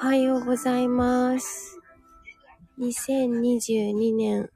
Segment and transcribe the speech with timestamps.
[0.00, 1.80] はようございます。
[2.78, 4.48] 2022年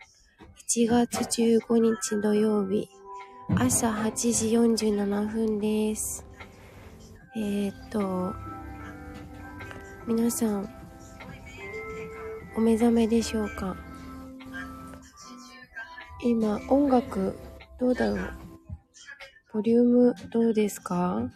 [0.69, 2.89] 1月15日土曜日、
[3.57, 6.25] 朝8時47分です。
[7.37, 8.33] えー、っと、
[10.07, 10.69] 皆さん、
[12.57, 13.77] お目覚めでしょうか？
[16.23, 17.37] 今、音楽、
[17.81, 18.31] どうだろう？
[19.55, 21.29] ボリューム、どうですか？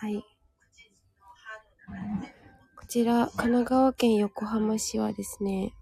[0.00, 0.24] はい。
[2.76, 5.74] こちら、神奈川県横浜市はですね、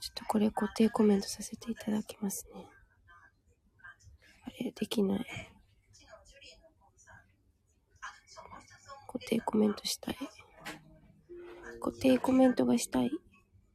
[0.00, 2.66] ちょっとこれ固定コメントさせていただきますね。
[4.44, 5.26] あれ、できない。
[9.06, 10.16] 固定コメントしたい。
[11.80, 13.10] 固定コメントがしたい。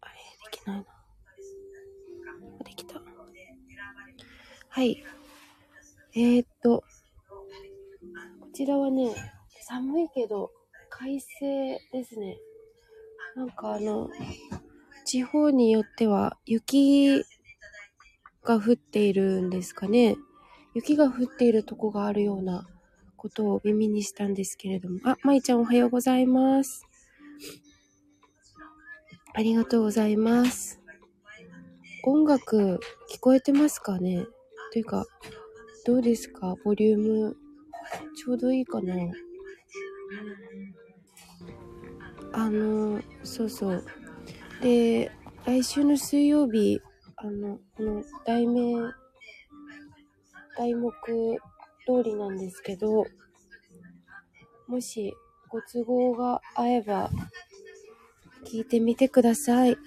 [0.01, 0.15] あれ、
[0.51, 0.85] できないな。
[2.63, 3.01] できた。
[4.69, 5.03] はい。
[6.15, 6.83] えー、っと、
[8.53, 9.09] ちらはね、
[9.67, 10.51] 寒いけど、
[10.89, 12.37] 快晴ですね。
[13.35, 14.09] なんかあの、
[15.05, 17.23] 地方によっては雪
[18.43, 20.15] が降っているんですかね。
[20.75, 22.67] 雪が降っているとこがあるような
[23.17, 24.99] ことを耳にしたんですけれども。
[25.03, 26.85] あ、まいちゃんおはようございます。
[29.33, 30.79] ありがとうございます。
[32.05, 32.79] 音楽
[33.11, 34.27] 聞こえてますかね
[34.71, 35.05] というか、
[35.85, 36.55] どうですか？
[36.63, 37.37] ボリューム。
[38.15, 38.93] ちょうどいいかな
[42.33, 43.83] あの、そうそう。
[44.61, 45.11] で、
[45.45, 46.81] 来週の水曜日、
[47.17, 48.91] あの、この題名、
[50.57, 50.91] 題目
[51.85, 53.05] 通りなんですけど、
[54.67, 55.13] もし
[55.49, 57.09] ご都合が合えば、
[58.45, 59.77] 聞いてみてください。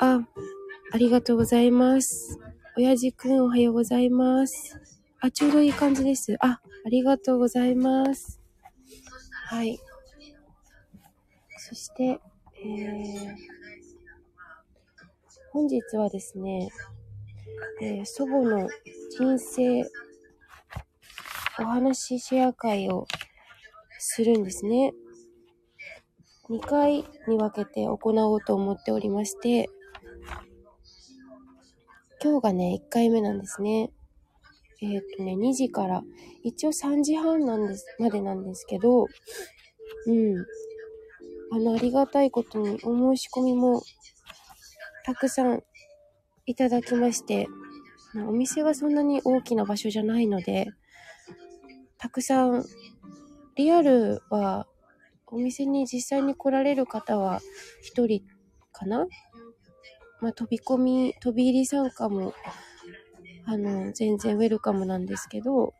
[0.00, 0.20] あ、
[0.92, 2.38] ありがとうございます。
[2.76, 4.91] 親父くんおはようございます。
[5.24, 6.36] あ、ちょうどいい感じです。
[6.40, 8.40] あ、ありがとうございます。
[9.46, 9.78] はい。
[11.58, 13.36] そして、えー、
[15.52, 16.70] 本日はですね、
[17.80, 18.68] えー祖母の
[19.16, 19.84] 人生
[21.60, 23.06] お話しシェア会を
[24.00, 24.92] するんですね。
[26.50, 29.70] 2回に分けて行おうと思っておりまして、
[32.20, 33.92] 今日がね、1回目なんですね。
[34.82, 36.02] えっ、とね、2時から、
[36.42, 39.06] 一応3時半なんです、までなんですけど、
[40.06, 40.44] うん。
[41.52, 43.82] あの、ありがたいことにお申し込みも
[45.04, 45.62] たくさん
[46.46, 47.46] いただきまして、
[48.14, 50.72] まあお店がそんなに大きな場所じゃないので、
[51.98, 52.64] たくさん、
[53.54, 54.66] リアルは、
[55.26, 57.40] お店に実際に来られる方は
[57.80, 58.22] 一人
[58.72, 59.06] かな？
[60.20, 62.34] まあ、飛び込み、飛び入り参加も、
[63.44, 65.74] あの、全然ウェルカムなんですけど、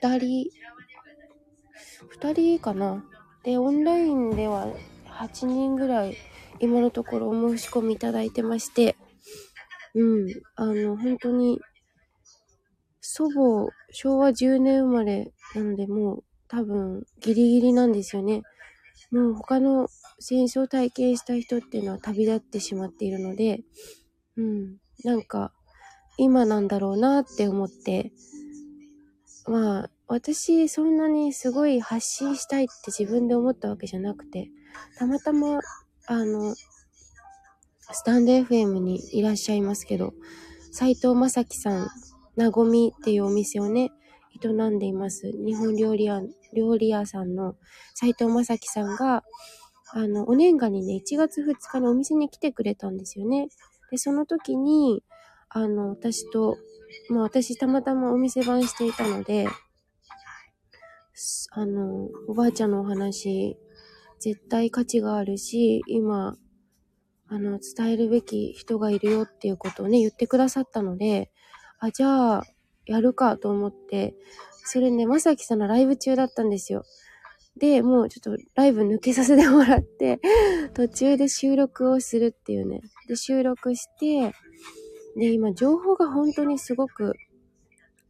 [0.00, 0.50] 二人、
[2.08, 3.04] 二人かな？
[3.42, 4.66] で、オンラインでは
[5.06, 6.16] 8人ぐらい、
[6.60, 8.96] 今のところお申し込みいただいてまして、
[9.94, 11.60] うん、あの、本当に、
[13.00, 18.42] 祖母、昭和10年生まれなので、もう多分ギリギリなんですよね。
[19.10, 19.88] もう他の
[20.20, 23.60] 戦争体験した人っていうのは旅立ってしまっているので、
[24.36, 25.52] うん、なんか、
[26.16, 28.12] 今なんだろうなって思って、
[29.46, 34.50] まあ、私、そんなにすごい発信したいって自分で思ったわけじゃなくて、
[34.98, 35.60] たまたま、
[36.06, 40.14] あの、スタンド FM にいらっしゃいますけど、
[40.72, 41.88] 斉藤正樹さん、
[42.36, 43.90] なごみっていうお店をね、
[44.42, 45.30] 営んでいます。
[45.32, 46.22] 日本料理屋、
[46.54, 47.56] 料理屋さんの
[47.94, 49.22] 斉藤正樹さんが、
[49.92, 53.48] あの、お年賀にね、1月2日にお店に来てくれたんですよね。
[53.90, 55.02] で、その時に、
[55.56, 56.58] あの、私と、
[57.08, 59.46] まあ私たまたまお店番していたので、
[61.52, 63.56] あの、おばあちゃんのお話、
[64.18, 66.36] 絶対価値があるし、今、
[67.28, 71.30] あの、伝えるべき人がいるよっていうことをね、言ってくださったので、
[71.78, 72.44] あ、じゃあ、
[72.84, 74.16] やるかと思って、
[74.64, 76.84] それね、まさきさんのライブ中だったんですよ。
[77.56, 80.18] で、もうちょっとライブ抜けさせてもらって、
[80.74, 82.80] 途中で収録をするっていうね。
[83.06, 84.32] で、収録して、
[85.16, 87.14] で、今、情報が本当にすごく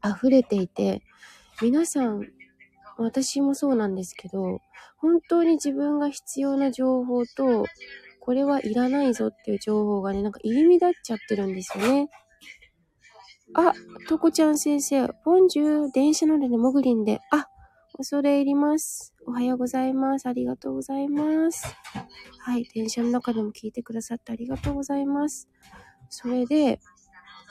[0.05, 1.03] 溢れていて、
[1.63, 2.29] 皆さん、
[2.97, 4.61] 私もそうなんですけど、
[4.97, 7.65] 本当に自分が必要な情報と、
[8.21, 12.09] これはいらないぞっていう情報がね、なんか入り乱っちゃってるんですよね。
[13.53, 13.73] あ、
[14.09, 17.49] とこちゃん先生、ボンジュー、電車乗りでもぐりんで、あ、
[17.97, 19.15] 恐れ入ります。
[19.27, 20.27] おはようございます。
[20.27, 21.77] ありがとうございます。
[22.41, 25.49] はい、電車の中でも聞いてくださってありがとうございます。
[26.09, 26.81] それで、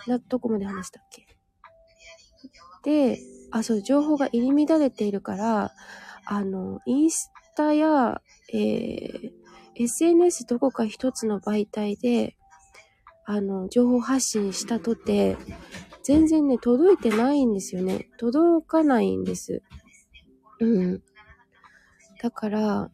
[0.08, 1.28] な、どこまで話したっけ？
[2.84, 3.20] で、
[3.52, 5.72] あ、そう、情報が入り乱れているから、
[6.26, 8.22] あの、インスタや、
[8.54, 9.32] えー、
[9.76, 12.36] SNS どこか一つの媒体で、
[13.26, 15.38] あの、情報発信したとて、
[16.04, 18.10] 全然ね、届いてないんですよね。
[18.18, 19.62] 届かないんです。
[20.60, 20.66] う
[20.96, 21.04] ん。
[22.22, 22.92] だから、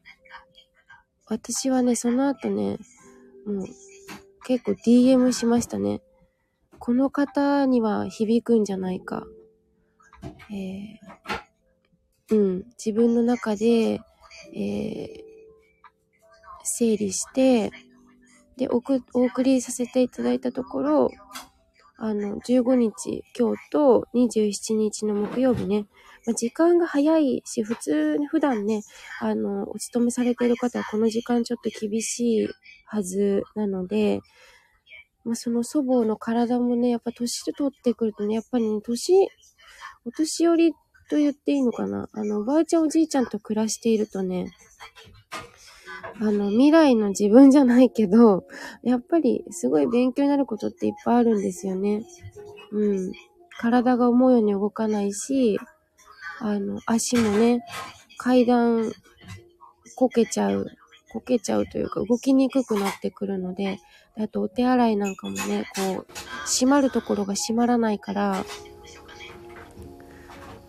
[1.26, 2.78] 私はね、その後ね、
[3.46, 3.66] もう、
[4.46, 6.02] 結構 DM しましたね。
[6.80, 9.28] この方には響くんじゃないか。
[10.52, 14.02] えー、うん、自分の中で、
[14.56, 15.10] えー、
[16.64, 17.72] 整理して、
[18.58, 21.12] で、おく、お送りさせていただいたところ、
[21.98, 25.86] あの、15日、今日と27日の木曜日ね、
[26.25, 28.84] まあ、時間が早いし、普通に普段ね、
[29.20, 32.48] あの、お勤めされている方はこの時間ちょっと厳しい
[32.86, 34.22] はずなので、
[35.30, 39.30] まあ、その祖母の体もね、やっぱ年取ってくるとね、やっぱりね、年、
[40.04, 40.74] お年寄り
[41.08, 44.52] と言っていいのかなあの、おばあちゃんおじいちゃんと暮らしているとね、
[46.20, 48.48] あの、未来の自分じゃないけど、
[48.81, 52.04] やっぱりすごい勉強になることっていっぱいあるんですよね。
[52.72, 53.12] うん。
[53.60, 55.60] 体が思うように動かないし、
[56.40, 57.64] あの、足もね、
[58.18, 58.92] 階段、
[59.96, 60.66] こけちゃう、
[61.14, 63.80] こけちゃうというか動きにくくなってくるので、
[64.18, 66.08] あとお手洗いなんかもね、こう、
[66.46, 68.46] 閉まるところが閉まらないから、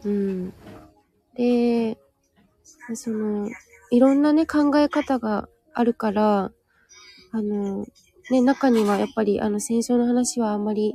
[0.05, 0.53] うん。
[1.35, 1.99] で、
[2.95, 3.49] その、
[3.91, 6.53] いろんなね、考え方があるから、
[7.33, 7.87] あの、
[8.31, 10.95] ね、中にはやっぱりあの戦争の話はあんまり、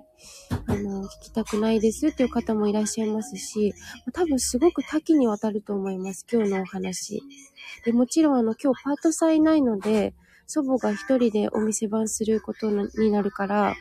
[0.67, 3.73] あの、聞きたくないですっていう方もいらっしゃいますし、
[4.13, 7.21] 多分すごく多岐にわたると思います、今日のお話。
[7.83, 10.13] で、もちろんあの、今日パート祭ないので、
[10.47, 13.75] 祖母が一人でお店番することになるから、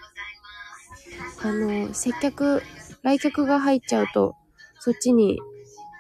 [1.43, 2.63] あの、接客、
[3.03, 4.35] 来客が入っちゃうと、
[4.81, 5.41] そっちに、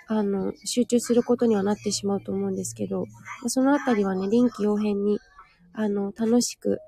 [0.06, 3.06] あの、集中することにはなってしまうと思うんですけど、
[3.46, 5.18] そのあたりはね、臨機応変に、
[5.72, 6.78] あの、楽しく、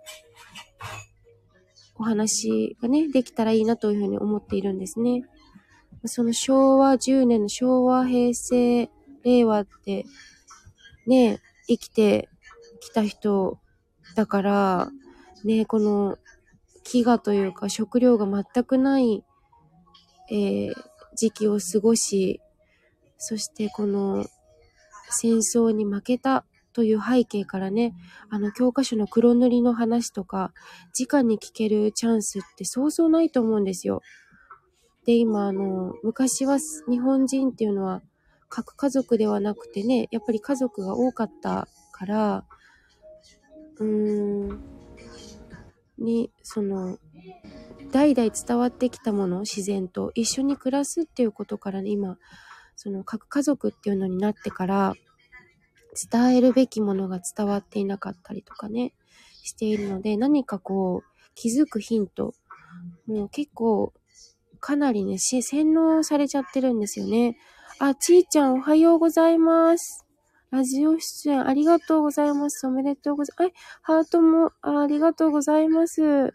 [1.98, 5.24] お話がね、できたらいいなというふうに思っているんですね。
[6.04, 8.90] その昭和10年の昭和、平成、
[9.24, 10.04] 令和って、
[11.06, 12.28] ね、生きて
[12.80, 13.58] きた人
[14.16, 14.90] だから、
[15.44, 16.16] ね、この
[16.84, 19.22] 飢餓というか食料が全くない、
[20.30, 20.74] えー、
[21.14, 22.40] 時期を過ごし、
[23.18, 24.24] そしてこの
[25.10, 27.94] 戦争に負けたという背景からね、
[28.30, 30.52] あの教科書の黒塗りの話とか、
[30.98, 34.00] 直に聞けるチャンスってそうそうないと思うんですよ。
[35.04, 36.58] で、今あの、昔は
[36.88, 38.02] 日本人っていうのは
[38.48, 42.44] 核家族ではなくてね、やっぱり家族が多かったから、
[43.78, 44.60] うーん、
[45.98, 46.98] に、その、
[47.92, 52.18] 代々伝わってきたもの、自然と一緒に暮らすっていうことからね、今、
[52.76, 54.94] その核家族っていうのになってから、
[56.10, 58.92] 伝えるべきものが伝わっていなかったりとかね、
[59.42, 62.34] しているので、何かこう、気づくヒント、
[63.06, 63.92] もう結構、
[64.60, 65.42] かなりね、洗
[65.72, 67.36] 脳されちゃってるんですよね。
[67.78, 70.05] あ、ちーちゃんおはようございます。
[70.50, 72.66] ラジオ出演ありがとうございます。
[72.66, 73.52] おめでとうございます。
[73.82, 76.32] ハートもありがとうございます。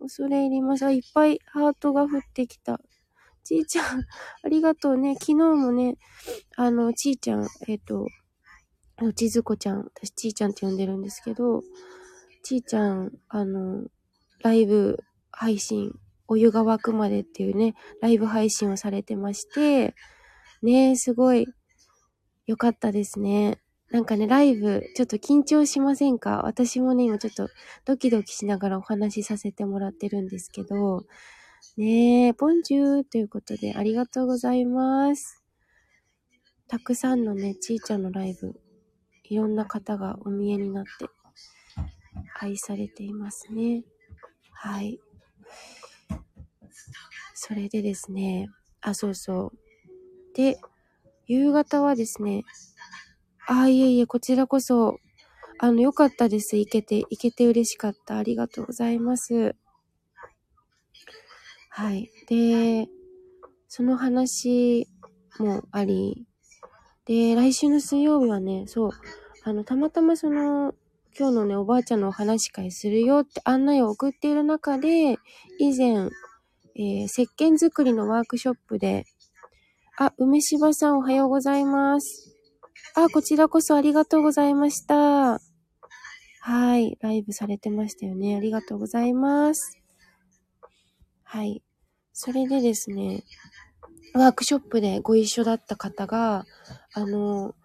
[0.00, 0.84] 恐れ入ります。
[0.84, 2.80] あ、いっぱいハートが降ってきた。
[3.42, 4.04] ちーちゃん、
[4.44, 5.14] ありがとうね。
[5.14, 5.96] 昨日もね、
[6.56, 8.06] あの、ちーちゃん、えっ、ー、と、
[9.14, 11.62] ちずこちゃん、私ちーちゃんって呼んでるんですけど、
[12.42, 13.86] ちーちゃん、あの、
[14.42, 15.02] ライブ
[15.32, 19.94] 配信、お湯が沸くまでっていうね、ライブ配信をされてまして、
[20.62, 21.46] ねすごい、
[22.48, 23.60] よかったですね。
[23.90, 26.42] なんかね、ライブ、ちょっと緊張しませんか？
[26.44, 27.50] 私もね、今ちょっと
[27.84, 31.04] ドキドキしながらお話しさせてもらってるんですけど、
[31.76, 35.44] ねえ、ボンジューということでありがとうございます。
[36.68, 38.58] たくさんのね、ちーちゃんのライブ、
[39.24, 40.90] いろんな方がお見えになって
[42.40, 43.84] 愛されていますね。
[44.52, 44.98] はい。
[47.34, 48.48] それでですね、
[48.80, 49.58] あ、そうそう。
[50.34, 50.58] で、
[51.28, 52.44] 夕方はですね、
[53.46, 54.98] あ、いえいえ、こちらこそ、
[55.58, 56.56] あの、よかったです。
[56.56, 58.16] 行けて、行けて嬉しかった。
[58.16, 59.54] ありがとうございます。
[61.68, 62.10] はい。
[62.28, 62.88] で、
[63.68, 64.88] その話
[65.38, 66.26] もあり、
[67.04, 68.90] で、来週の水曜日はね、そう、
[69.44, 70.74] あの、たまたまその、
[71.18, 75.18] 今日のね、おばあちゃんのお話し会するよって案内を送っている中で、
[75.58, 76.08] 以前、
[76.76, 79.04] えー、石鹸作りのワークショップで、
[80.00, 82.32] あ、梅柴さんおはようございます。
[82.94, 85.40] あ、こちらこそありがとうございました。
[86.40, 88.36] はい、ライブされてましたよね。
[88.36, 89.76] ありがとうございます。
[91.24, 91.64] はい。
[92.12, 93.24] それでですね、
[94.14, 96.46] ワークショップでご一緒だった方が、
[96.94, 97.56] あの、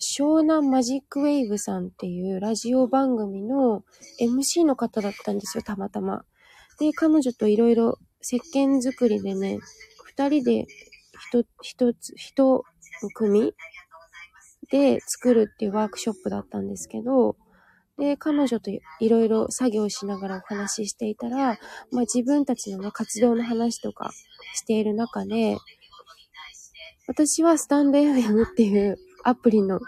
[0.00, 3.82] 湘南マジックウェイブさんっていうラジオ番組の
[4.20, 6.24] MC の方だったんですよ、たまたま。
[6.78, 9.58] で、彼女といろいろ石鹸作りでね、
[10.04, 10.66] 二人で
[11.30, 12.64] 一、一つ、一
[13.14, 13.54] 組
[14.70, 17.36] で作るっていうワークショップだったんですけど、
[17.98, 21.58] で、彼女といろいろ作業しながらお話ししていたら、
[21.92, 24.10] まあ自分たちのね、活動の話とか
[24.54, 25.56] している中で、
[27.06, 29.80] 私はスタンド FM っていうアプリの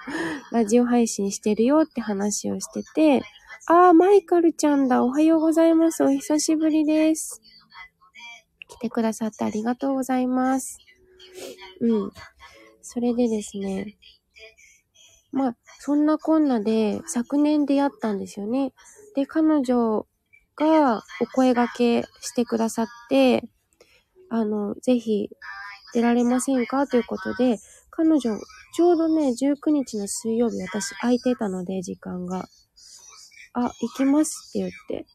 [0.53, 3.23] ラジオ配信してるよって話をしてて、
[3.67, 5.03] あー、マイカルちゃんだ。
[5.03, 6.05] おはようございます。
[6.05, 7.41] お久しぶりです。
[8.69, 10.86] 来てくださってありがとうございます。
[11.81, 12.13] うん。
[12.83, 13.97] それでですね。
[15.33, 18.73] まあ、そんなこんなで昨年出会ったんですよね。
[19.15, 20.07] で、彼女
[20.57, 23.49] がお声掛けしてくださって、
[24.31, 25.29] あの、ぜひ
[25.93, 26.87] 出られませんか？
[26.87, 27.59] ということで、
[27.91, 28.21] 彼女、
[28.75, 32.49] ちょうどね、19日の水曜日私空いてたので、時間が。
[33.53, 35.07] あ、行きますって言って。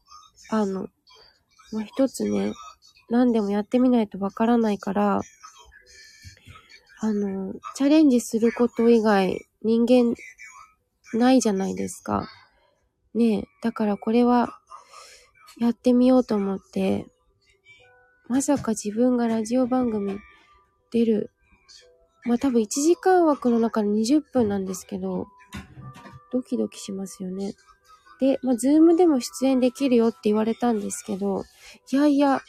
[0.50, 0.88] あの、
[1.72, 2.52] まあ、一つね、
[3.08, 5.20] 何でもやってみないとわからないから、
[7.04, 10.14] あの、チャレンジすること以外、人間、
[11.18, 12.28] ないじゃないですか。
[13.12, 14.60] ねえ、だからこれは、
[15.58, 17.08] やってみようと思って、
[18.28, 20.16] まさか自分がラジオ番組
[20.92, 21.32] 出る。
[22.24, 25.26] まあ多分1時間枠の中に20分なんですけど、
[26.30, 27.54] ドキドキしますよね。
[28.20, 31.42] で、まあズームでも出演できるよって言われたんですけど、
[31.90, 32.42] いやいや、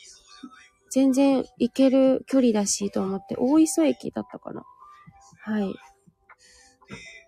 [0.93, 4.63] 全然行ける距離だしと思って、大磯駅だったかな。
[5.41, 5.73] はい。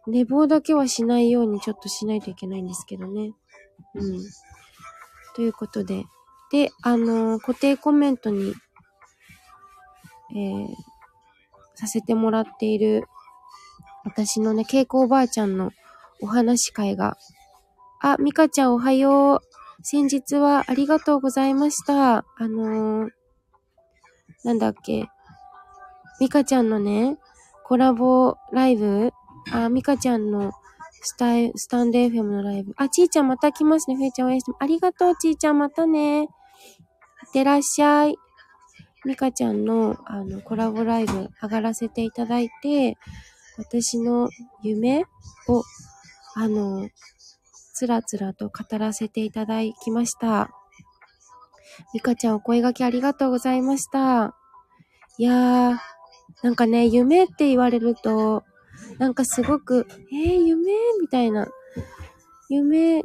[0.05, 3.33] 寝坊だけはしないようにちょっとしないといけないんですけどね。
[3.95, 4.19] うん。
[5.35, 6.03] ということで。
[6.51, 8.53] で、あのー、固定コメントに、
[10.35, 10.67] えー、
[11.73, 13.05] させてもらっている、
[14.03, 15.71] 私のね、稽古おばあちゃんの
[16.21, 17.17] お話会が、
[17.99, 19.39] あ、ミカちゃんおはよう。
[19.81, 22.17] 先日はありがとうございました。
[22.17, 23.24] あのー、
[24.45, 25.09] なんだっけ？
[26.21, 27.17] ミカちゃんのね、
[27.65, 29.11] コラボライブ？
[29.51, 30.53] あ、ミカちゃんの
[31.01, 32.73] スタイ、スタンデー FM のライブ。
[32.77, 33.95] あ、ちーちゃんまた来ますね。
[33.95, 34.55] ふえちゃんおやすみ。
[34.59, 36.23] ありがとう、ちーちゃんまたね。
[36.23, 36.27] いっ
[37.33, 38.15] てらっしゃい。
[39.03, 42.97] ミカちゃんの、あの、コラボライブ上がらせていただいて、
[43.57, 44.29] 私の
[44.63, 45.05] 夢
[45.47, 45.63] を、
[46.35, 46.89] あの、
[47.75, 50.49] つらつらと語らせていただきました。
[51.93, 54.35] ミカちゃんお声掛けありがとうございました。
[55.17, 55.77] いやー、
[56.43, 58.43] なんかね、夢って言われると、
[58.97, 60.71] なんかすごく、えー、夢？
[60.99, 61.47] みたいな。
[62.49, 63.03] 夢、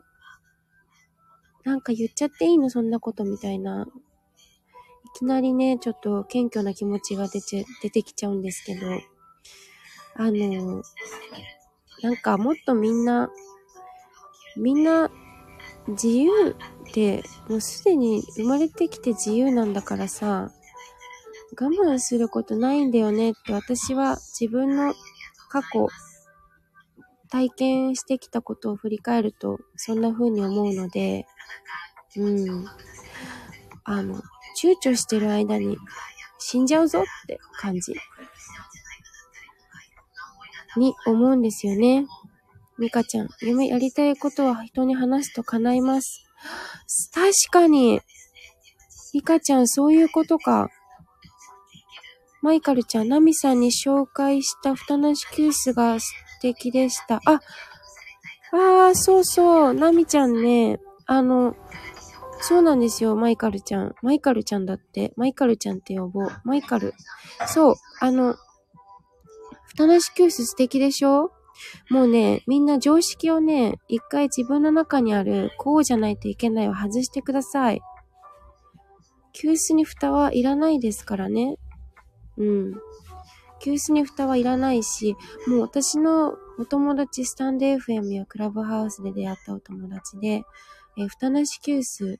[1.64, 2.70] なんか言っちゃっていいの？
[2.70, 3.86] そんなことみたいな。
[3.86, 8.86] いきなりね、ちょっと謙虚な気持ちが出ち、出てきちゃうんですけど、
[10.14, 10.82] あの、
[12.02, 13.30] なんかもっとみんな、
[14.56, 15.10] みんな
[15.88, 16.56] 自由
[16.90, 20.50] って、もうすでに生まれてきて自由なんだからさ、
[21.60, 24.94] 我慢することないんだよねって私は自分の
[25.48, 25.88] 過去、
[27.28, 31.26] 体験してきたことを振り返ると、そんな風に思うので、
[32.16, 32.66] うん。
[33.84, 34.16] あの、
[34.60, 35.76] 躊躇してる間に
[36.38, 37.94] 死んじゃうぞって感じ。
[40.76, 42.06] に思うんですよね。
[42.78, 46.29] ミカちゃん、夢やりたいことは人に話すと叶います。
[47.14, 48.00] 確かに。
[49.12, 50.68] ミカちゃん、そういうことか。
[52.42, 56.06] マイカルちゃん、ナミさんに紹介したふたなしキュースが素
[56.40, 57.20] 敵でした。
[57.26, 57.40] あ、
[58.52, 61.54] ああ、そうそう、ナミちゃんね、あの、
[62.40, 63.94] そうなんですよ、マイカルちゃん。
[64.00, 65.12] マイカルちゃんだって。
[65.16, 66.40] マイカルちゃんって呼ぼう。
[66.44, 66.94] マイカル。
[67.46, 68.36] そう、あの、
[69.66, 71.32] ふたなしキュース素敵でしょ？
[71.90, 77.80] もうね、みんな常識をね、一回自分の中にある、こうじゃないといけないを外してください。
[79.32, 81.56] 急須に蓋はいらないですからね。
[82.36, 82.74] うん。
[83.60, 90.42] 急須に蓋はいらないし、もう私のお友達、スタンデー FM やクラブハウスで出会ったお友達で、
[90.96, 92.18] えー、蓋なし急須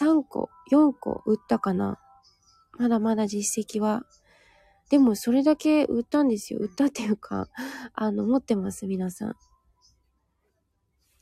[0.00, 1.98] 3個、4個売ったかな。
[2.78, 4.02] まだまだ実績は。
[4.88, 6.60] でもそれだけ売ったんですよ。
[6.60, 7.48] 売ったっていうか、
[7.94, 9.36] あの、持ってます、皆さん。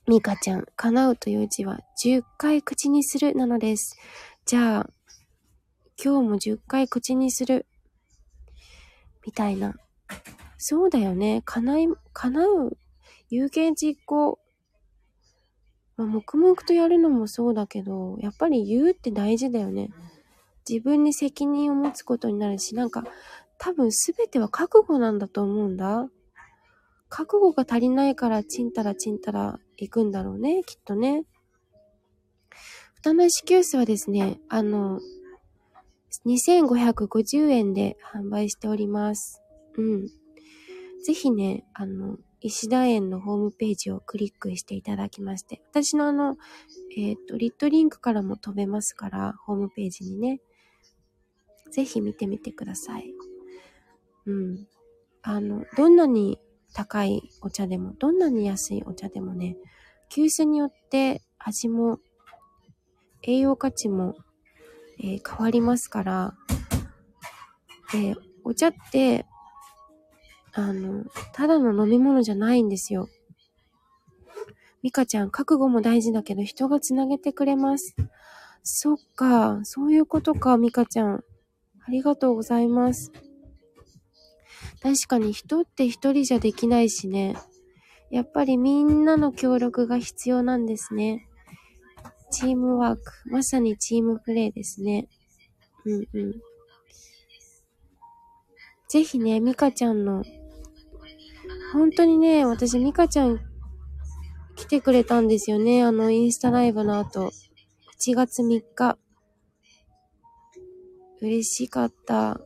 [0.08, 3.96] ミカちゃん、叶うという字は10回口にするなのです。
[4.44, 4.90] じゃあ、
[6.02, 7.66] 今日も10回口にする。
[9.24, 9.74] みたいな。
[10.58, 11.42] そうだよね。
[11.44, 12.78] 叶い、叶う、
[13.28, 14.38] 有言実行。
[15.96, 19.90] まあ、黙々とやるのもそうだけど、やっぱり言うって大事だよね。
[20.68, 23.04] 自分に責任を持つことになるし、なんか、
[23.58, 26.08] 多分すべては覚悟なんだと思うんだ。
[27.08, 31.24] 覚悟が足りないからちんたらちんたら行くんだろうね、きっとね。
[32.94, 35.00] 蓋なし急須はですね、あの、
[36.26, 39.42] 2550円で販売しております。
[39.76, 40.06] うん。
[41.04, 46.36] ぜひね、あの、石田園のホームページをクリックしていただきまして、私のあの、
[46.96, 50.40] えっ、ー、と、リットリンクからも飛べますから、ホームページにね、
[51.70, 53.14] ぜひ見てみてください。
[54.26, 54.66] うん。
[55.22, 56.38] あの、どんなに
[56.74, 59.56] 高いお茶でも、どんなに安いお茶でもね、
[60.08, 61.98] 急須によって味も
[63.22, 64.16] 栄養価値も、
[65.00, 66.34] えー、変わりますから、
[67.92, 68.14] で、
[68.44, 69.26] お茶って、
[70.52, 73.08] あの、ただの飲み物じゃないんですよ。
[74.82, 77.96] ミカちゃん、覚悟も大事だけど人がつなげてくれます。
[78.62, 81.24] そっか、そういうことか、ミカちゃん。
[81.86, 83.12] ありがとうございます。
[84.86, 87.34] 確かに人って一人じゃできないしね。
[88.08, 91.26] やっぱりみんなの協力が必要なんですね。
[92.30, 93.02] チームワーク。
[93.28, 95.08] まさにチームプレイですね。
[95.86, 96.34] うんうん。
[98.88, 100.22] ぜひね、ミカちゃんの、
[101.72, 103.40] 本当にね、私ミカちゃん
[104.54, 105.82] 来てくれたんですよね。
[105.82, 107.32] あの、インスタライブの後。
[107.98, 108.98] 1月3日。
[111.20, 112.40] 嬉しかった。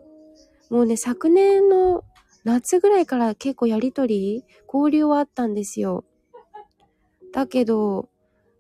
[0.70, 2.02] もうね、昨年の
[2.44, 6.04] 夏ぐらいから結構やりとり、交流はあったんですよ。
[7.32, 8.08] だけど、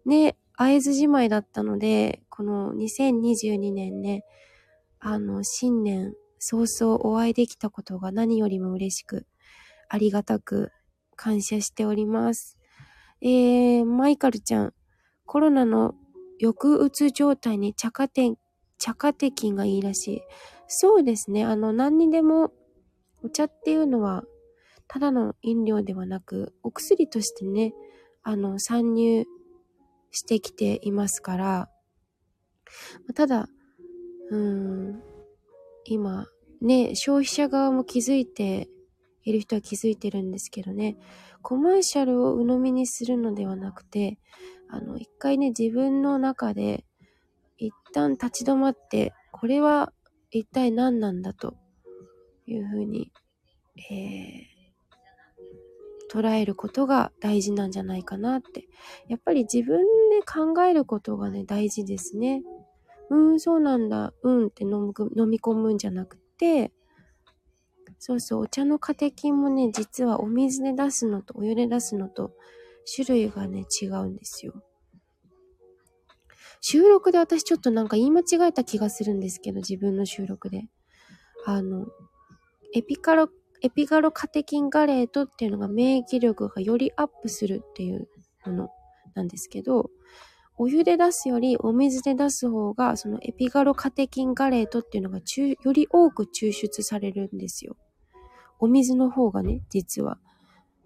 [0.04, 4.24] ね、会えずじまいだったので、この2022年ね、
[4.98, 9.26] あの、新年早々お会いできたことが何よりも嬉しく、
[9.88, 10.72] ありがたく
[11.16, 12.58] 感謝しております。
[13.22, 14.74] えー、マイカルちゃん、
[15.26, 15.94] コロナの
[16.40, 18.36] 抑うつ状態に茶化点、
[18.78, 20.22] 茶化的がいいらしい。
[20.66, 21.44] そうですね。
[21.44, 22.52] あの、何にでも
[23.22, 24.24] お茶っていうのは、
[24.88, 27.74] ただの飲料ではなく、お薬としてね、
[28.22, 29.24] あの、参入
[30.10, 31.70] してきていますから、
[33.14, 33.48] ただ、
[34.30, 35.02] うん、
[35.84, 36.26] 今、
[36.60, 38.68] ね、消費者側も気づいて
[39.22, 40.96] いる人は気づいてるんですけどね、
[41.42, 44.18] コマーシャルを鵜呑みにするのではなくて、
[44.68, 46.84] あの、一回ね、自分の中で、
[47.58, 49.92] 一旦立ち止まって、これは
[50.30, 51.56] 一体何なんだと。
[52.52, 53.12] いうふうに、
[53.90, 58.68] えー、捉えることが大事なんじゃないかなって。
[59.08, 59.78] やっぱり自分
[60.10, 62.42] で考えることがね、大事ですね。
[63.10, 66.72] うん、そうなんだ、うんって飲む飲み込むんじゃなくて、
[67.98, 72.32] そうそう、お茶のカテキンもね、実はお水で出すのとお湯で出すのと
[72.94, 74.54] 種類がね、違うんですよ。
[76.62, 80.64] 収録で私ちょっとなんか言い間違えた気がするんですけど、自分の収録で。
[81.46, 81.86] あの、
[82.74, 83.28] エピカロ、
[83.62, 88.08] エピガロカテキンガレートっていうのが免疫力がよりアップするっていう
[88.46, 88.68] もの
[89.14, 89.90] なんですけど、
[90.56, 97.76] お湯で出すよりお水で出す方が、そのエピガロカテキンガレートっていうのがより多く抽出されるんですよ。
[98.58, 100.18] お水の方がね、実は。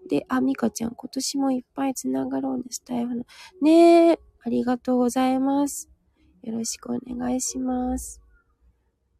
[0.09, 3.25] で、あ、ミカちゃん、今年もいっぱいつながろうね、スタイフの。
[3.61, 5.89] ねえ、ありがとうございます。
[6.41, 8.24] よろしくお願いします。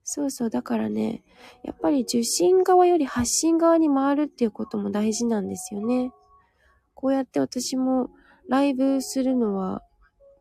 [0.07, 1.23] そうそう、だからね、
[1.63, 6.11] やっぱり受信側より発信側に回るっていうことも大事なんですよね。
[6.93, 8.11] こうやって私も
[8.47, 9.81] ライブするのは、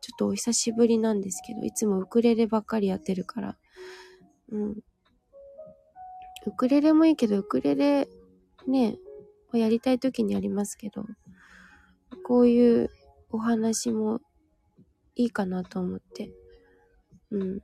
[0.01, 3.57] ちょっとお久しぶりなんですけど、いつもウクレレばっかりやってるから。
[4.51, 4.71] うん。
[6.45, 8.07] ウクレレもいいけど、ウクレレ、
[8.67, 8.99] ね、
[9.51, 11.05] やりたい時にやりますけど、
[12.23, 12.91] こういう
[13.31, 14.21] お話も
[15.15, 16.29] いいかなと思って。
[17.31, 17.61] うん。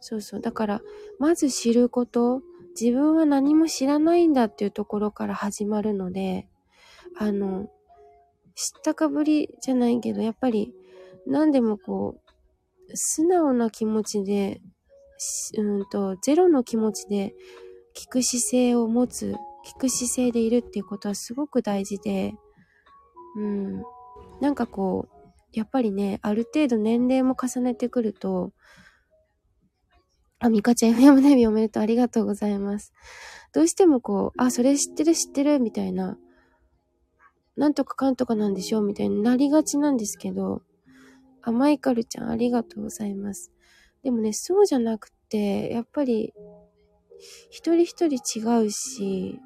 [0.00, 0.40] そうそう。
[0.40, 0.82] だから、
[1.18, 2.42] まず知ること、
[2.80, 6.48] 自分は何も知らないんだっていうところから始まるので、
[7.18, 7.68] あの、
[8.54, 10.74] 知ったかぶりじゃないけど、やっぱり
[11.26, 12.20] 何でもこ
[12.88, 14.60] う、素直な気持ちで、
[15.56, 17.34] うんと、ゼロの気持ちで
[17.94, 19.34] 聞く姿勢を持つ、
[19.66, 22.34] 聞く姿勢でいるっていうことはすごく大事で、
[23.36, 23.82] うん。
[24.40, 28.52] なんかこう、やっぱりね、ある程度年齢も重ねてくると、
[30.42, 31.82] あ、ミカちゃん FM デビューおめでとう。
[31.82, 32.94] ありがとうございます。
[33.52, 36.18] どうしてもこう、あ、それ知ってる知ってるみたいな、
[37.56, 40.62] なんとかかんとかなんでしょうみたいになりがちなんですけど、
[41.42, 43.52] あ、マイカルちゃんありがとうございます。
[44.02, 46.32] でもね、そうじゃなくて、やっぱり、
[47.50, 49.38] 一人一人違うし、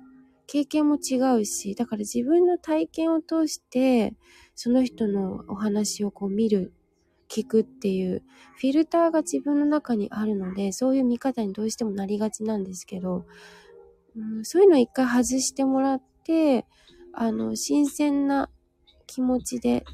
[0.47, 4.15] 経験も違うし、だから自分の体験を通して、
[4.55, 6.73] その人のお話をこう見る、
[7.35, 8.23] 聞くっていう
[8.57, 13.27] フィルターが自分の中にあるので、そういう見方にどうしてもなりがちなんですけど、
[14.17, 16.65] うん、そういうのを一回外してもらって、
[17.13, 18.51] あの、新鮮な
[19.07, 19.85] 気持ちで、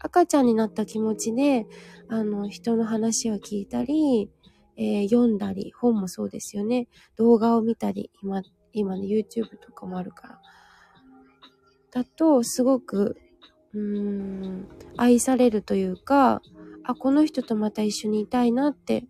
[0.00, 1.66] 赤ちゃんになった気持ちで、
[2.08, 4.30] あの、人の話を聞いたり、
[4.76, 6.88] えー、読んだり、本もそうですよね。
[7.16, 10.40] 動画を見たり、今、今ね、YouTube とかもあるから。
[11.92, 13.16] だと、すごく、
[13.74, 16.40] うーん、愛されるというか、
[16.84, 19.06] あ、この人とまた一緒にいたいなって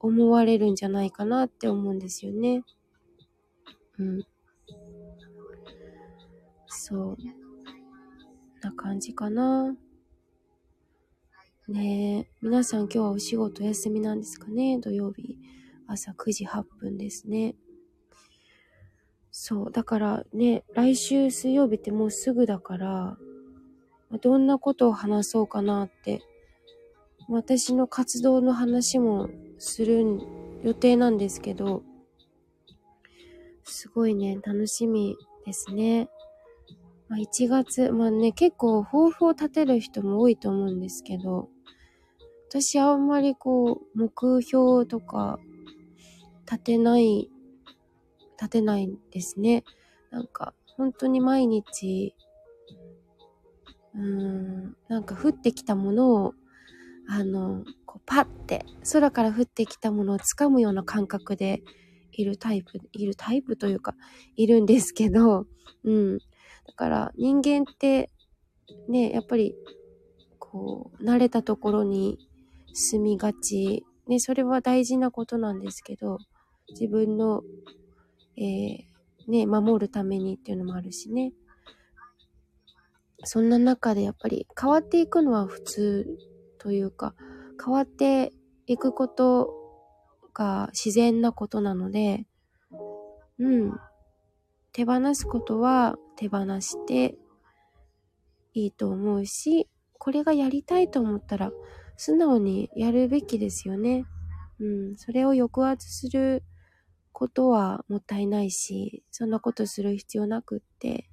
[0.00, 2.62] 思われるんじゃないかなって思うんですよね。
[3.98, 4.26] うん。
[6.66, 7.16] そう。
[8.62, 9.76] な感じかな。
[11.68, 14.78] ねえ、皆さん今日はお仕事お休みなんですかね？
[14.80, 15.38] 土曜日
[15.86, 17.56] 朝9時8分ですね。
[19.30, 23.18] そう、だからね、来週水曜日ってもうすぐだから、
[24.20, 26.22] どんなことを話そうかなって、
[27.28, 30.04] 私の活動の話もする
[30.62, 31.82] 予定なんですけど、
[33.64, 36.08] すごいね、楽しみですね。
[37.08, 41.48] まあ、1月、まあね、結構抱負を立てる人も多いと思うんですけど、
[42.48, 45.38] 私あんまりこう、目標とか
[46.44, 47.30] 立てない、
[48.38, 49.64] 立てないんですね。
[50.10, 52.14] なんか、本当に毎日、
[53.94, 56.34] うーん、なんか降ってきたものを、
[57.08, 61.62] あの、こうパッて、空から降ってきたものを掴むような感覚で
[62.12, 63.94] いるタイプ、いるタイプというか、
[64.36, 65.46] いるんですけど、
[65.84, 66.18] うん。
[66.18, 66.24] だ
[66.76, 68.10] から人間って、
[68.88, 69.54] ね、やっぱり、
[70.38, 72.18] こう、慣れたところに
[72.72, 73.84] 住みがち。
[74.06, 76.18] ね、それは大事なことなんですけど、
[76.70, 77.42] 自分の、
[78.36, 81.32] えー、ね、守るためにっていうのもあるしね。
[83.24, 86.18] そんな中でやっぱり変わっていくのは普通
[86.64, 87.14] というか、
[87.62, 88.32] 変わって
[88.66, 89.50] いくこと
[90.32, 92.26] が自然なことなので、
[93.38, 93.78] うん。
[94.72, 97.16] 手放すことは手放して
[98.54, 101.52] いいと思うし、これがやりたいと思ったら
[101.98, 104.06] 素直にやるべきですよね。
[104.58, 106.42] うん、それを抑圧する
[107.12, 111.10] ことはもったいないし、そんなことする必要なくって、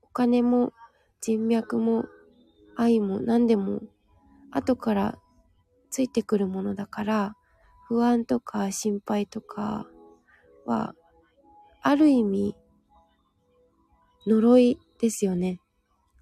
[0.00, 0.72] お金も
[1.20, 2.06] 人脈も
[2.74, 3.82] 愛も何でも
[4.50, 5.18] 後から
[5.90, 7.36] ついてくるものだから、
[7.86, 9.86] 不安とか心配とか
[10.66, 10.94] は、
[11.80, 12.56] ある意味、
[14.26, 15.60] 呪いですよね。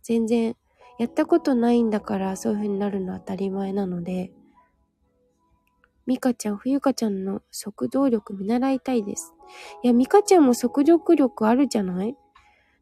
[0.02, 0.56] 全然
[0.98, 4.32] やったことないんだからそういう風になるのは当たり前なので、
[6.06, 9.34] ミカちゃん、冬香ちゃんの速動力見習いたいです。
[9.82, 12.16] いや、ミカちゃんも速読力あるじゃない？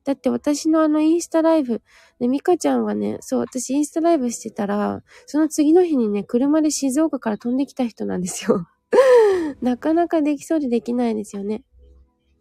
[0.05, 1.83] だって私のあのインスタライブ、
[2.21, 8.69] ね、ミカちゃんはね、そう、私インスタライブしてたら、その次の日にね、車で静岡から飛んできた人なんですよ。
[9.63, 11.65] なかなかできそうでできないですよね。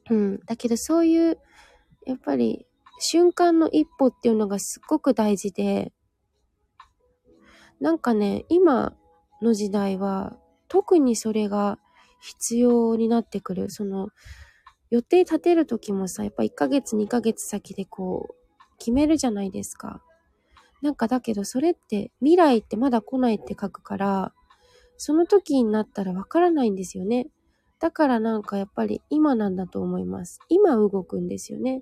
[0.10, 0.39] うん。
[0.45, 1.39] だけどそういう、
[2.06, 2.67] やっぱり、
[2.99, 5.93] 瞬間の一歩っていうのがすっごく大事で、
[7.80, 8.95] なんかね、今
[9.41, 11.80] の時代は特にそれが
[12.19, 13.69] 必要になってくる。
[13.69, 14.10] その、
[14.93, 20.03] 予定立てるときもさ、やっぱ1ヶ月2ヶ月先でこう、決めるじゃないですか。
[20.84, 24.34] なんかだけどそれって未来ってまだ来ないって書くから、
[24.97, 27.25] その時になったらわからないんですよね。
[27.79, 30.39] だからなんかやっぱり今なんだと思います。
[30.47, 31.82] 今動くんですよね。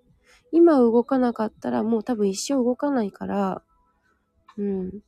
[0.53, 3.61] 今動かなかったらもう多分一生動かないから、
[4.55, 5.01] うん。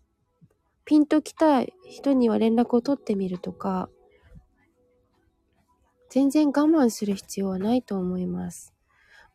[0.84, 3.88] ピンと来たい人には連絡を取ってみるとか、
[6.13, 8.71] 全然我慢する必要はないと思います。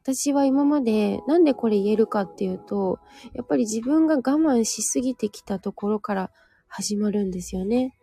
[0.00, 3.00] 私は今までなんでこれ言えるかっていうと、
[3.32, 6.30] やっぱり自分が我慢しすぎてきたところから
[6.68, 7.96] 始まるんですよね。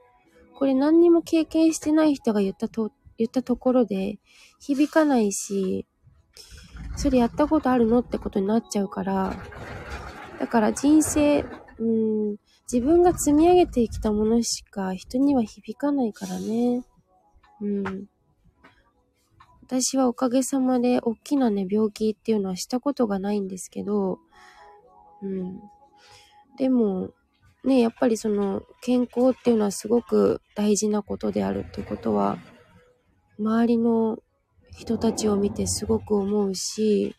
[0.54, 4.20] これ何にも経験してない人が言ったと、言ったところで
[4.60, 5.86] 響かないし、
[6.98, 9.42] それやったことあるのってことになっちゃうから、
[10.38, 11.46] だから人生、
[11.80, 12.36] うん、
[12.70, 16.84] 自分が積み上げてきたものしか人には響かないからね。
[17.62, 18.10] うん。
[19.68, 24.20] 私はおかげさまで大きなね、病気っていうのはしたことがないんですけど、
[25.24, 25.60] うん。
[26.56, 27.10] でも、
[27.64, 32.38] ね、やっぱりその健康っていうのはすごく大事なことであるってことは、
[33.40, 34.20] 周りの
[34.78, 37.16] 人たちを見てすごく思うし、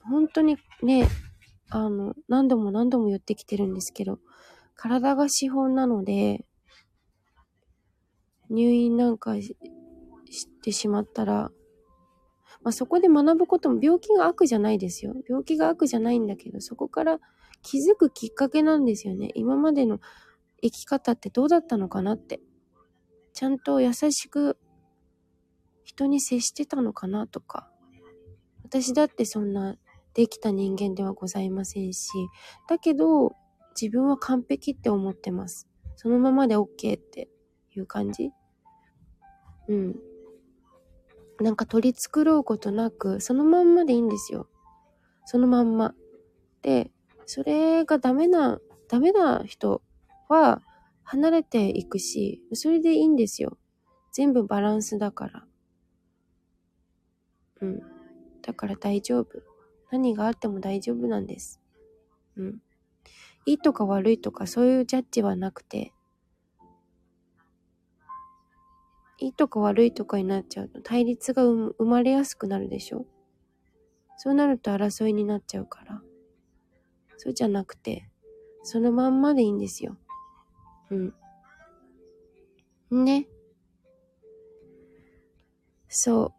[0.00, 1.08] 本当にね、
[1.70, 4.20] あの、何度も何度も言ってきてるんですけど、
[4.76, 6.44] 体が資本なので、
[8.48, 9.34] 入院なんか
[10.34, 11.50] してしまったら、
[12.62, 15.14] まあ、そこで学ぶことも病気が悪じゃないですよ。
[15.28, 17.20] 病気が悪じゃないんだけど、そこから
[17.62, 19.30] 気づくきっかけなんですよね。
[19.34, 20.00] 今までの
[20.62, 22.40] 生き方ってどうだったのかなって。
[23.32, 24.56] ちゃんと優しく
[25.82, 27.68] 人に接してたのかなとか。
[28.62, 29.76] 私だってそんな
[30.14, 32.10] できた人間ではございませんし、
[32.68, 33.32] だけど
[33.80, 35.68] 自分は完璧って思ってます。
[35.96, 37.28] そのままで OK って
[37.76, 38.30] いう感じ
[39.68, 40.13] うん。
[41.40, 44.48] なんか取り繕うことなく、そのまんまでいいんですよ。
[45.24, 45.94] そのまんま。
[46.62, 46.90] で、
[47.26, 49.82] それがダメな、ダメな人
[50.28, 50.62] は
[51.02, 53.58] 離れていくし、それでいいんですよ。
[54.12, 55.46] 全部バランスだから。
[57.62, 57.82] うん。
[58.42, 59.42] だから大丈夫。
[59.90, 61.60] 何があっても大丈夫なんです。
[62.36, 62.62] うん。
[63.46, 65.93] いいとか悪いとかそういうジャッジはなくて、
[69.18, 73.06] いいとか悪いとかになっちゃうと対立が生まれやすくなるでしょ？
[74.16, 76.02] そうなると争いになっちゃうから。
[77.16, 78.08] そうじゃなくて、
[78.64, 79.96] そのまんまでいいんですよ。
[80.90, 80.96] う
[82.94, 83.04] ん。
[83.04, 83.28] ね。
[85.88, 86.32] そう。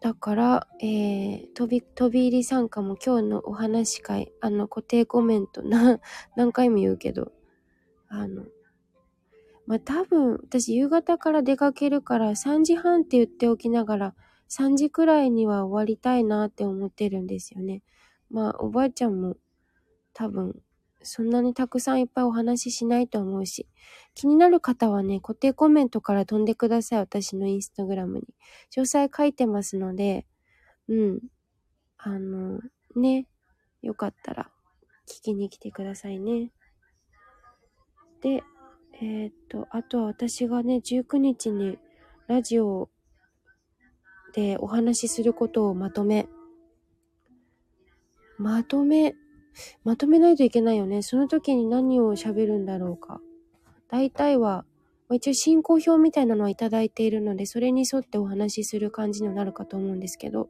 [0.00, 6.00] だから、えー、飛び、飛び入り参加も今日のお話会、あの、固定コメント、な、
[6.36, 7.32] 何回も言うけど、
[8.08, 8.44] あの、
[9.66, 14.14] まあ、多分、私夕方から出かけるから3時半って言っておきながら、
[14.50, 17.82] 3時くらいには終わりたいなって思ってるんですよね。
[18.30, 19.36] まあ、おばあちゃんも
[20.14, 20.54] 多分、
[21.02, 23.68] そんなにたくさんいっぱいお話ししないと思うし、
[24.14, 26.98] 気になる方はね、固定コメントから飛んでください。
[27.00, 28.22] 私のインスタグラムに。
[28.74, 30.26] 詳細書いてますので、
[30.88, 31.20] うん。
[31.98, 32.60] あの、
[32.96, 33.26] ね、
[33.82, 34.50] よかったら
[35.08, 36.52] 聞きに来てくださいね。
[38.22, 38.42] で、
[39.00, 41.78] えー、っと、あとは私がね、19日に
[42.28, 42.88] ラジオ
[44.34, 46.28] でお話しすることをまとめ、
[48.38, 49.14] まとめ、
[49.84, 51.02] まとめないといけないよね。
[51.02, 53.20] その時に何を喋るんだろうか。
[53.88, 54.64] 大体は、
[55.12, 60.48] 一応進行表みたいなのはいただいているので、それに沿ってお話しする感じになるかと思うんですけど、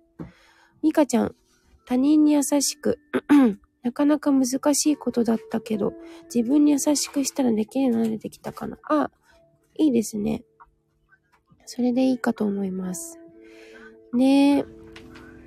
[0.82, 1.34] ミカちゃん、
[1.86, 2.98] 他人に優しく
[3.84, 5.92] なかなか難しいことだったけど、
[6.34, 8.78] 自分に優しくしたらできるようになれてきたかな。
[8.88, 9.10] あ、
[9.76, 10.42] いいですね。
[11.66, 13.20] それでいいかと思います。
[14.12, 14.64] ねえ。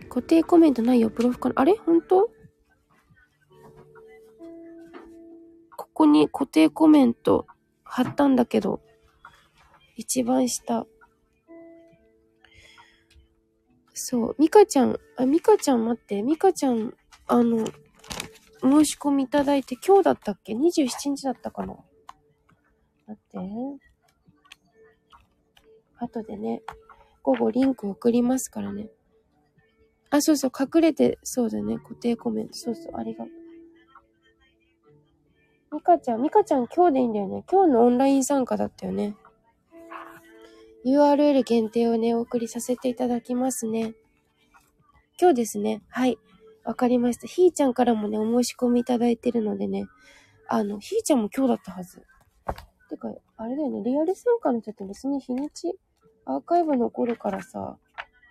[0.10, 1.56] 固定コメントないよ、プロフかな。
[1.58, 1.76] あれ？
[1.76, 2.30] 本当？
[5.76, 7.48] ここに固定コメント
[7.84, 8.82] 貼ったんだけど、
[9.96, 10.86] 一番下。
[13.94, 16.94] そう、ミカちゃん、あ、ミカちゃん待って、ミカちゃん、
[17.26, 17.66] あの、
[18.62, 21.76] 申し込みいただいて、今日だったっけ ?27 日だったかな
[23.08, 23.40] 待って。
[26.00, 26.62] 後でね、
[27.24, 28.90] 午後リンク送りますからね。
[30.10, 32.54] あ、そうそう、隠れて、そうだね、固定コメント。
[32.54, 33.34] そうそう、ありがとう。
[35.76, 37.44] ミカちゃん、ミカちゃん今日でいいんだよね。
[37.52, 39.16] 今日のオンライン参加だったよね。
[40.86, 43.94] URL 限定をね、お送りさせていただきますね。
[45.20, 45.82] 今日ですね。
[45.90, 46.18] はい。
[46.68, 47.28] わかりました。
[47.28, 49.88] ひーちゃんからもね、お申し込みいただいてるのでね、
[50.50, 52.06] あの、ひーちゃんも今日だったはず。
[52.90, 55.80] てか、あれだよね、リアル参加の人って別に日にち、
[56.26, 57.78] アーカイブ残るからさ、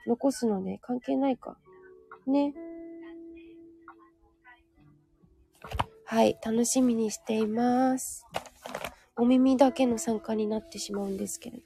[0.06, 1.56] 残すので関係ないか。
[2.26, 2.52] ね。
[6.04, 8.26] はい、楽しみにしています。
[9.16, 11.60] お耳だけの参加になってしまうんですけれ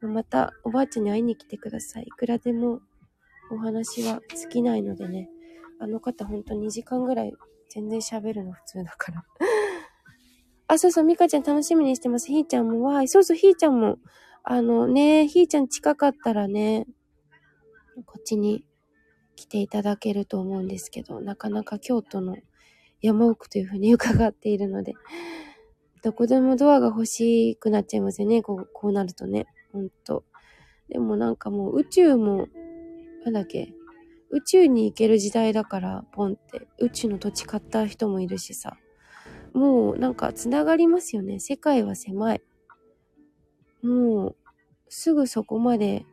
[0.00, 0.14] ども。
[0.14, 2.04] また、おばあちゃんに会いに来てください。
[2.04, 2.80] いくらでも
[3.50, 5.28] お話は尽きないのでね。
[5.80, 7.32] あの方ほんと2時間ぐらい
[7.68, 9.24] 全然喋るの普通だから
[10.68, 12.28] あ、そうそう、ミカちゃん楽しみにしてます。
[12.28, 13.08] ひーちゃんもわーい。
[13.08, 13.98] そうそう、ひーちゃんも、
[14.44, 16.86] あのね、ひーちゃん近かったらね、
[18.06, 18.64] こっちに
[19.34, 22.36] 来ていただけると思うんですけど、なかなか京都の
[23.00, 24.94] 山奥というふうに伺っているので、
[26.02, 28.42] どこでもドアが欲しくなっちゃいますよね。
[28.42, 29.46] こう、こうなるとね。
[29.72, 30.24] ほんと。
[30.88, 32.46] でもなんかもう宇宙も、
[33.24, 33.74] なんだっけ、
[34.32, 36.68] 宇宙に行ける時代だから、ポンって。
[36.78, 38.76] 宇宙の土地買った人もいるしさ。
[39.52, 41.40] もうなんか繋がりますよね。
[41.40, 42.42] 世界は狭い。
[43.82, 44.36] もう、
[44.88, 46.04] すぐそこまで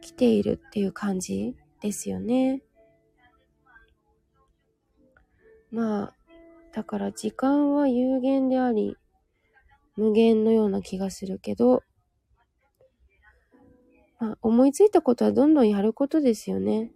[0.00, 2.62] 来ているっていう感じですよね。
[5.70, 6.14] まあ、
[6.72, 8.96] だから時間は有限であり、
[9.96, 11.82] 無限のような気がするけど、
[14.22, 16.92] まあ、思いついたことはどんどんやることですよね。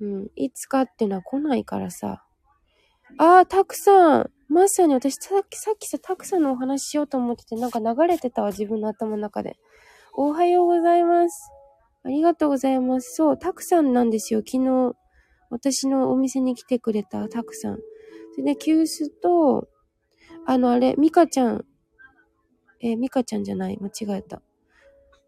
[0.00, 0.28] うん。
[0.36, 2.24] いつかってのは来ないからさ。
[3.18, 4.30] ああ、たくさん。
[4.48, 9.58] まさに私さっき、さっきさ、たくさんのお話しようと思ってて、なんか流れてたわ、自分の頭の中で。
[10.14, 11.50] おはようございます。
[12.04, 13.16] ありがとうございます。
[13.16, 14.40] そう、たくさんなんですよ。
[14.40, 14.96] 昨日、
[15.50, 17.80] 私のお店に来てくれたたくさん。
[18.30, 19.68] それで急須と、
[20.46, 21.66] あの、あれ、ミカちゃん、
[22.80, 24.40] えー、ミカちゃんじゃない、間違えた。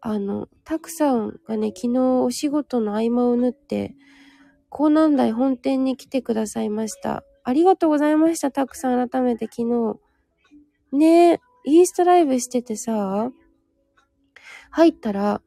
[0.07, 3.95] あの、たくさんがね、昨日お仕事の合間を縫って、
[4.69, 7.23] 港南台本店に来てくださいました。
[7.43, 9.99] ありがとうございました、たくさん改めて昨日。
[10.91, 13.31] ねえ、インスタライブしててさ、
[14.69, 15.41] 入ったら、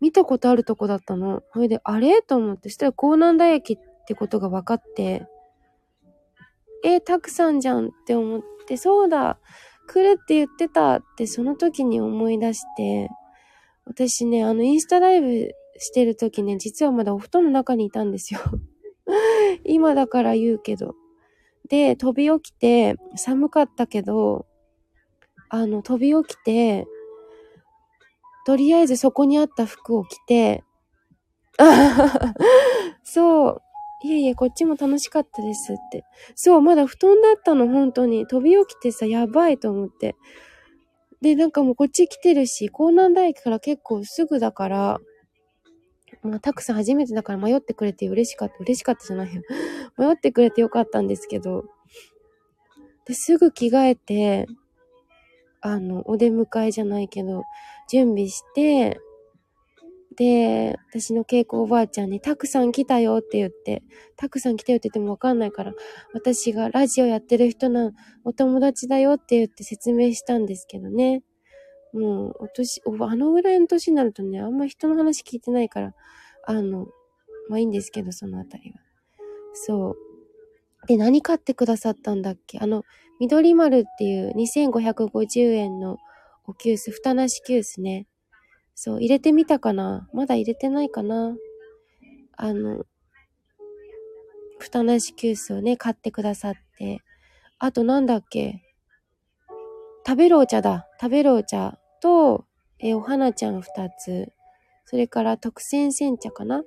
[0.00, 1.42] 見たことあるとこだったの。
[1.52, 2.22] それで、あれ？
[2.22, 5.26] と思って、そしたら港南台駅ってことが分かって、
[6.82, 9.38] えたくさんじゃんって思って、そうだ、
[9.86, 13.10] 来るって言ってたってその時に思い出して、
[13.88, 18.40] 私ね、あの、インスタライブしてる時ね、実はまだお布団の中にいたんですよ
[19.64, 20.94] 今だから言うけど。
[21.68, 24.46] で、飛び起きて、寒かったけど、
[25.48, 26.86] あの、飛び起きて、
[28.46, 30.64] とりあえずそこにあった服を着て、
[33.02, 33.62] そう、
[34.04, 36.04] いえいえ、こっちも楽しかったですって。
[36.34, 38.26] そう、まだ布団だったの、本当に。
[38.26, 40.14] 飛び起きてさ、やばいと思って。
[41.20, 45.00] で、なんかもうこっち来てるし、港南大駅から結構すぐだから、
[46.22, 48.54] まあ、たくさん初めてだから迷ってくれて嬉しかった。
[48.60, 49.42] 嬉しかったじゃないよ。
[49.98, 51.64] 迷ってくれてよかったんですけど。
[53.04, 54.46] で、すぐ着替えて、
[55.60, 57.42] あの、お出迎えじゃないけど、
[57.88, 59.00] 準備して、
[60.18, 63.84] で、私の稽古おばあちゃんに、たくさん来たよって言って、
[64.16, 65.72] たくさん来たよって言ってもわかんないから、
[66.12, 67.92] 私がラジオやってる人の
[68.24, 71.22] お友達だよって言って説明したんですけどね。
[71.92, 75.94] もう、お年、あのぐらいの年になるとね、あんま人の話聞いてないから、
[76.46, 76.88] あの、
[77.48, 78.76] まあいいんですけど、そのあたりは。
[79.54, 79.96] そう。
[80.88, 82.58] で、何買ってくださったんだっけ？
[82.58, 82.82] あの、
[83.20, 85.98] 緑丸っていう2550円の
[86.44, 88.06] お急須、蓋なし急須ね。
[88.80, 91.34] そう、入れてみたかなまだ入れてないかな
[92.36, 92.84] あの、
[94.60, 97.02] 蓋なし急須をね、買ってくださって。
[97.58, 98.62] あとなんだっけ
[100.06, 100.86] 食べるお茶だ。
[101.00, 102.44] 食べるお茶と、
[102.78, 104.32] えお花ちゃん二つ。
[104.84, 106.62] それから特選煎茶かな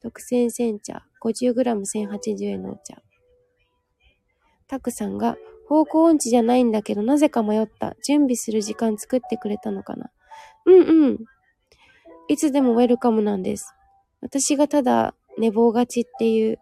[0.00, 1.04] 特選煎茶。
[1.22, 3.02] 50g1080 円のお茶。
[4.66, 5.36] たくさんが、
[5.68, 7.96] 方向音痴じゃないんだけど、なぜか迷った。
[8.02, 10.10] 準備する時間作ってくれたのかな。
[10.68, 11.18] うんうん。
[12.28, 13.74] いつでもウェルカムなんです。
[14.20, 16.58] 私がただ寝坊がちっていう、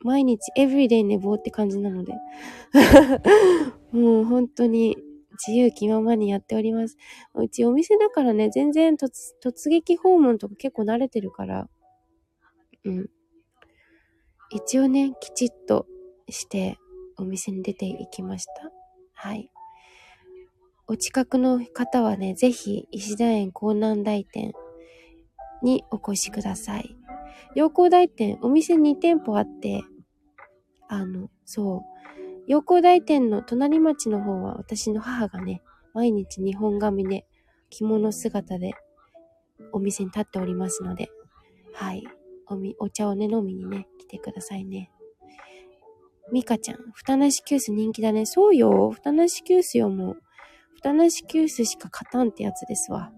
[0.00, 2.14] 毎日エブリデイ寝坊って感じなので。
[3.90, 4.96] もう本当に
[5.44, 6.96] 自由気ままにやっております。
[7.34, 9.08] うちお店だからね、全然突
[9.42, 11.68] 突撃訪問とか結構慣れてるから。
[12.84, 13.10] うん。
[14.50, 15.86] 一応ね、きちっと
[16.28, 16.78] して
[17.18, 18.70] お店に出ていきました。
[19.14, 19.50] はい。
[20.88, 24.52] お近くの方はね、ぜひ石田園港南大店
[25.60, 26.96] にお越しください。
[27.56, 29.82] 陽光大店、お店2店舗あって、
[30.88, 31.80] あの、そう、
[32.46, 35.60] 陽光大店の隣町の方は私の母がね、
[35.92, 37.26] 毎日日本髪で
[37.68, 38.74] 着物姿で
[39.72, 41.10] お店に立っておりますので、
[41.74, 42.04] はい、
[42.46, 44.92] おみ、お茶をね、飲みにね、来てくださいね。
[46.32, 48.24] ミカちゃん、蓋なし急須人気だね。
[48.24, 50.22] そうよ、蓋なし急須よ、もう。
[50.76, 53.12] 蓋なし急須しか勝たんってやつですわ。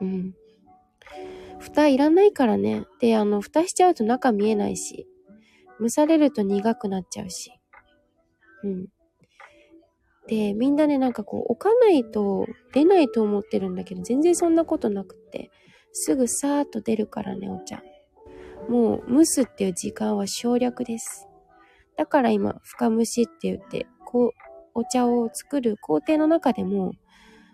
[0.00, 0.34] うん。
[1.58, 2.84] 蓋いらないからね。
[3.00, 5.06] で、あの、蓋しちゃうと中見えないし、
[5.80, 7.52] 蒸されると苦くなっちゃうし。
[8.62, 8.86] うん。
[10.26, 15.50] で、みんなね、なんかこう、置かないと出ないと思ってるんだけど、全然そんなことなくって、
[15.92, 17.82] すぐさーっと出るからね、お茶。
[18.68, 21.28] もう、蒸すっていう時間は省略です。
[21.96, 24.30] だから今、深蒸しって言って、こう、
[24.74, 26.92] お茶を作る工程の中でも、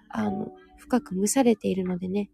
[0.09, 2.30] あの、深く蒸されているのでね、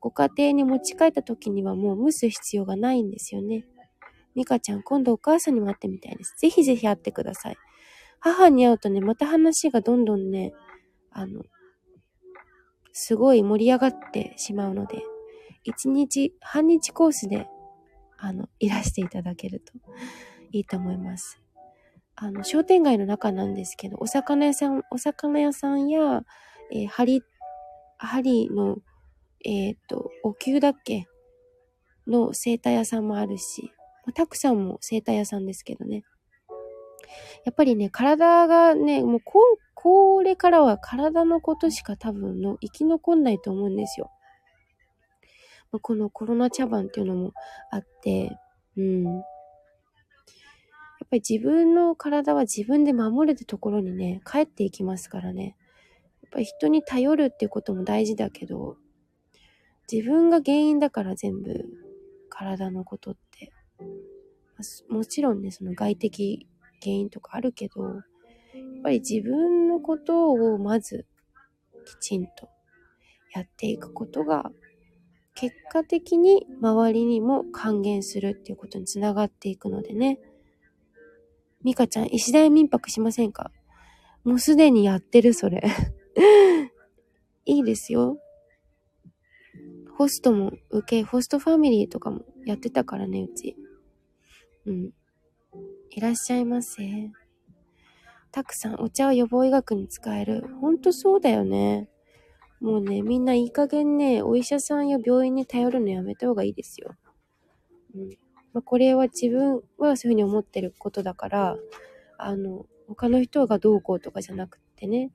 [0.00, 3.64] ご家庭に持ち帰った時にはもう蒸す必要がないんですよね。
[4.34, 6.34] ミカちゃん、今度お母さんにも会ってみたいです。
[6.38, 7.56] ぜひぜひ会ってください。
[8.20, 10.52] 母に会うとね、また話がどんどんね、
[11.10, 11.42] あの、
[12.92, 15.02] すごい盛り上がってしまうので、
[15.64, 17.48] 一日、半日コースで、
[18.18, 19.72] あの、いらしていただけると
[20.52, 21.45] いいと思います。
[22.16, 26.22] あの、商店街の中なんですけど、お魚屋さん、お魚屋さんや、
[26.72, 27.22] えー、針、
[27.98, 28.78] 針の、
[29.44, 31.06] えっ、と、お灸だっけ？
[32.06, 33.72] の生態屋さんもあるし、
[34.14, 36.04] たくさんも生態屋さんですけどね。
[37.44, 39.40] やっぱりね、体がね、もうこ、
[39.74, 44.10] これからは体のことしか多分の生き残んないと思うんですよ。
[45.82, 47.32] このコロナ茶番っていうのも
[47.70, 48.38] あって、
[48.76, 49.22] うん。
[51.06, 55.56] っぱり自分の体は自分で守れるところにね、帰っていきますからね。
[56.22, 58.76] やっぱり人に頼るっていうことも大事だけど、
[59.90, 61.64] 自分が原因だから全部
[62.28, 63.52] 体のことって。
[64.88, 66.48] もちろんね、その外的
[66.82, 68.02] 原因とかあるけど、やっ
[68.82, 71.06] ぱり自分のことをまず
[71.84, 72.48] きちんと
[73.32, 74.50] やっていくことが
[75.34, 80.18] 結果的に周りにも還元するっていうことにつながっていくのでね。
[81.66, 83.50] ミカちゃん、石大民泊しませんか？
[84.22, 85.64] もうすでにやってる、それ。
[87.44, 88.20] いいですよ。
[89.98, 93.56] ホストも受け、ホストファミリーとかもやってたからね、うち。
[94.64, 94.90] うん。
[95.90, 97.10] いらっしゃいませ。
[98.30, 100.46] たくさん、お茶は予防医学に使える。
[100.60, 101.90] ほんとそうだよね。
[102.60, 106.94] もうね、みんないい加減ね、お医者さんや病院に頼るのやめた方がいいですよ。
[107.96, 108.25] うん。
[108.56, 111.58] まあ、これは自分はそういうふうに思ってることだから、
[112.16, 115.10] あの、他の人がどうこうとかじゃなくてね、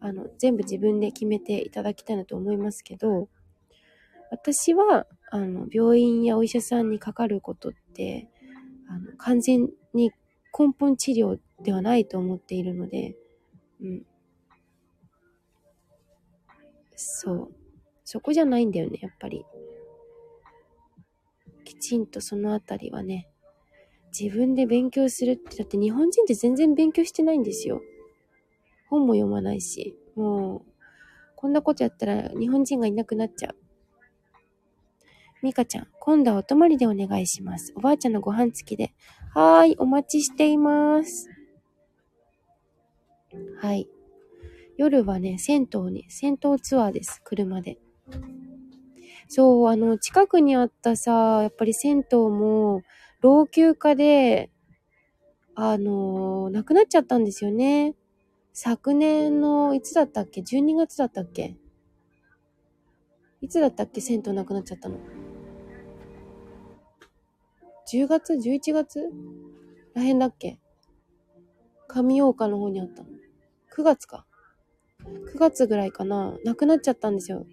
[0.00, 3.28] あの、全部自分で決めていただきたいなと思いますけど、
[4.30, 8.30] 私は、あの、病院やお医者さんにかかることって、
[8.88, 10.12] あの、完全に
[10.58, 13.16] 根本治療ではないと思っているので、
[13.82, 14.06] うん。
[16.96, 17.54] そう。
[18.06, 19.44] そこじゃないんだよね、やっぱり。
[21.68, 23.28] きちんとそのあたりはね、
[24.18, 27.82] 自分で勉強するって、だって日本人って全然勉強してないんですよ。
[28.88, 30.72] 本も読まないし、もう、
[31.36, 33.56] こんなことやったら日本人がいなくなっちゃう。
[35.42, 37.74] ミカちゃん、今度はお泊まりでお願いします。
[37.76, 38.94] おばあちゃんのご飯付きで。
[39.34, 41.28] はーい、お待ちしています。
[43.60, 43.88] はい。
[44.78, 47.20] 夜はね、銭湯に、銭湯ツアーです。
[47.24, 47.78] 車で。
[49.28, 52.82] そう、あの、近くにあったさ、やっぱり銭湯も、
[53.20, 54.50] 老朽化で、
[55.54, 57.94] あの、なくなっちゃったんですよね。
[58.54, 61.56] 昨年の、いつだったっけ ?12 月だったっけ？
[63.40, 64.00] いつだったっけ？
[64.00, 64.96] 銭湯なくなっちゃったの。
[67.92, 69.10] 10月 ?11 月？
[69.94, 70.58] らへんだっけ？
[71.86, 73.08] 上大岡の方にあったの。
[73.74, 74.26] 9月か。
[75.34, 76.36] 9月ぐらいかな。
[76.44, 77.46] なくなっちゃったんですよ。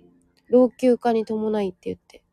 [0.49, 2.23] 老朽化に伴いって言って。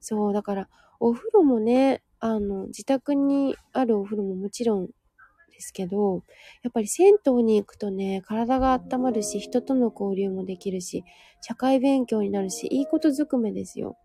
[0.00, 0.68] そう、だから、
[1.00, 4.92] お風呂もね、あの、自宅にあるお風呂ももちろんで
[5.60, 6.22] すけど、
[6.62, 11.04] やっぱり銭湯に行くとね、体が温まるし、人との交流もできるし、
[11.40, 13.96] 社会勉強になるし、いいことずくめですよ。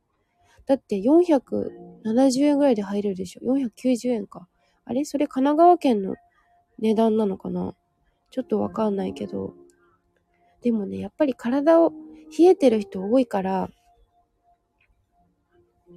[0.65, 4.47] だって470円ぐらいで入れるでしょ ?490 円か。
[4.85, 5.05] あれ？
[5.05, 6.15] それ神奈川県の
[6.79, 7.75] 値段なのかな？
[8.31, 9.53] ちょっとわかんないけど。
[10.61, 11.91] でもね、やっぱり体を
[12.37, 13.69] 冷えてる人多いから、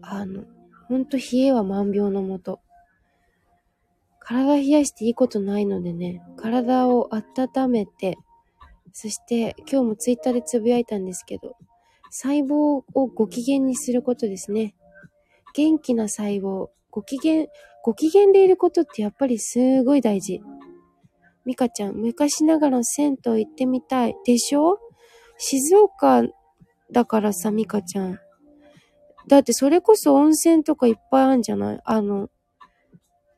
[0.03, 0.45] あの、
[0.89, 2.61] ほんと冷えは万病のもと。
[4.21, 8.19] 体冷やしていいことないのでね、体を温めて、
[8.93, 11.57] そして今日もツイッターでつぶやいたんですけど、
[12.11, 14.75] 細胞をご機嫌にすることですね。
[15.55, 17.47] 元気な細胞、ご機嫌、
[17.85, 20.41] ご機嫌でいることってやっぱりすごい大事。
[21.45, 24.17] ミカちゃん、昔ながらの銭湯行ってみたい。
[24.25, 24.79] でしょ？
[25.39, 26.23] 静岡
[26.91, 28.19] だからさ、ミカちゃん。
[29.29, 31.81] だってそれこそ温泉とかいっぱいあるんじゃない？
[31.85, 32.31] あの、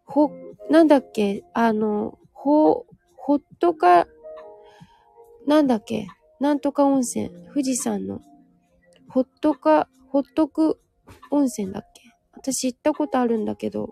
[0.04, 0.30] ほ、
[0.70, 1.44] なんだっけ？
[1.54, 2.86] あの、ほ、
[3.16, 4.06] ほっとか、
[5.46, 6.06] なんだっけ？
[6.40, 7.30] なんとか温泉。
[7.48, 8.20] 富士山の。
[9.08, 10.78] ほっとか、ほっとく
[11.30, 12.02] 温泉だっけ？
[12.34, 13.90] 私行ったことあるんだけど、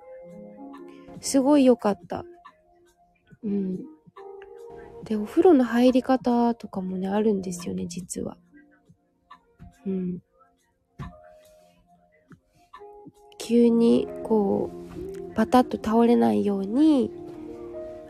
[1.21, 2.25] すごい良かった。
[3.43, 3.79] うん。
[5.07, 8.37] で、お風呂の入り方とかもね、あるんですよね、実は。
[9.87, 10.23] うん。
[13.39, 14.71] 急に、こ
[15.31, 17.11] う、パタッと倒れないように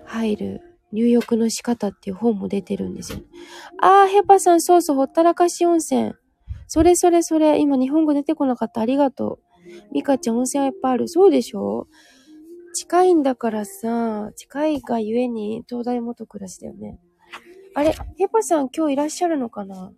[0.05, 0.61] 入る
[0.93, 3.19] 入浴の仕方っていう本も出てるんですよ。
[3.83, 6.15] あー、ヘパさん、そうそう、ほったらかし温泉。
[6.69, 8.81] それそれそれ、今日本語出てこなかった。
[8.81, 9.41] ありがと
[9.91, 9.95] う。
[9.95, 11.09] ミカちゃん温泉はいっぱいある。
[11.09, 11.89] そうでしょ？
[12.77, 16.99] 近いんだからさ、近いがゆえに東大元暮らしだよね。
[17.75, 19.93] あれ、ヘパさん今日いらっしゃるのかな？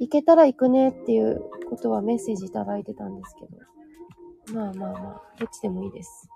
[0.00, 4.58] 行けたら行くねっていうことはメッセージいただいてたんですけど。
[4.58, 6.28] まあまあまあ、どっちでもいいです。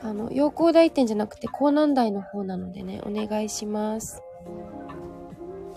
[0.00, 4.22] あの、陽光台店じゃなくて港南台の方なのでね、お願いします。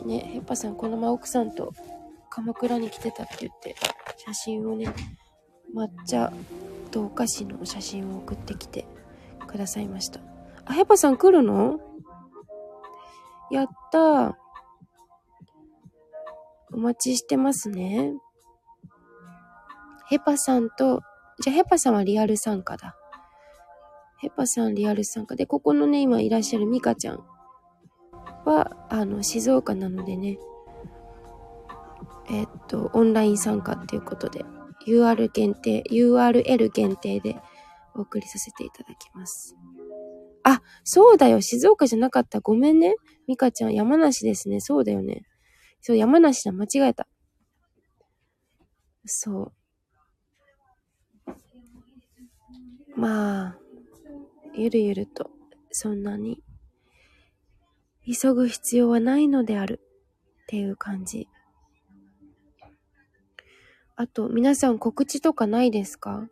[0.05, 1.73] ね、ヘッパさん、このまま奥さんと
[2.39, 3.75] 鎌倉に来てたって言って、
[4.15, 4.87] 写真をね、
[5.75, 6.31] 抹茶
[6.89, 8.85] とお菓子の写真を送ってきて
[9.45, 10.21] くださいました。
[10.63, 11.81] あ、ヘパさん来るの？
[13.51, 14.33] やったー。
[16.71, 18.13] お待ちしてますね。
[20.07, 21.01] ヘパさんと、
[21.41, 22.95] じゃあヘパさんはリアル参加だ。
[24.19, 27.25] ヘパさんリアル参加で、ここのね、今いらっしゃるミカちゃん
[28.45, 30.37] は、あの、静岡なのでね、
[32.29, 34.45] えー、っと、オンライン参加っていうことで、
[34.87, 37.35] UR 限定、URL 限定で
[37.95, 39.55] お送りさせていただきます。
[40.43, 41.41] あ、そうだよ。
[41.41, 42.39] 静岡じゃなかった。
[42.39, 42.95] ごめんね。
[43.27, 44.59] ミカちゃん、山梨ですね。
[44.61, 45.23] そうだよね。
[45.81, 46.51] そう、山梨だ。
[46.51, 47.07] 間違えた。
[49.05, 49.51] そ
[51.25, 51.29] う。
[52.95, 53.57] まあ、
[54.55, 55.29] ゆるゆると、
[55.71, 56.43] そんなに、
[58.05, 59.81] 急ぐ必要はないのである。
[60.43, 61.27] っていう感じ。
[64.01, 66.29] あと、皆さん告知とかないですか？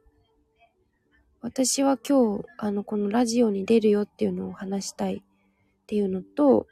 [1.41, 6.65] 私は今日、あの、このラジオに出るよっていうのを話したいっていうのと、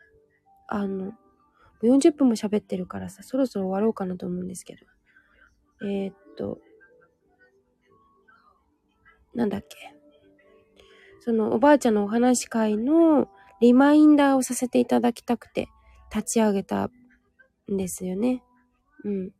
[0.69, 1.11] あの、
[1.83, 4.85] 40分も喋ってるからさ、そろそろ終わろうかなと思うんですけど。
[5.85, 6.59] えー、っと、
[9.33, 9.75] なんだっけ？
[11.19, 13.27] そのおばあちゃんのお話会の
[13.59, 15.67] リマインダーをさせていただきたくて
[16.09, 16.89] 立ち上げた
[17.69, 18.43] んですよね。
[19.03, 19.31] うん。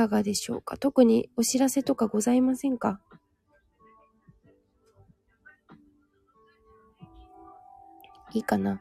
[0.00, 0.78] かがでしょうか？
[0.78, 3.00] 特にお知らせとかございませんか？
[8.32, 8.80] いいかな？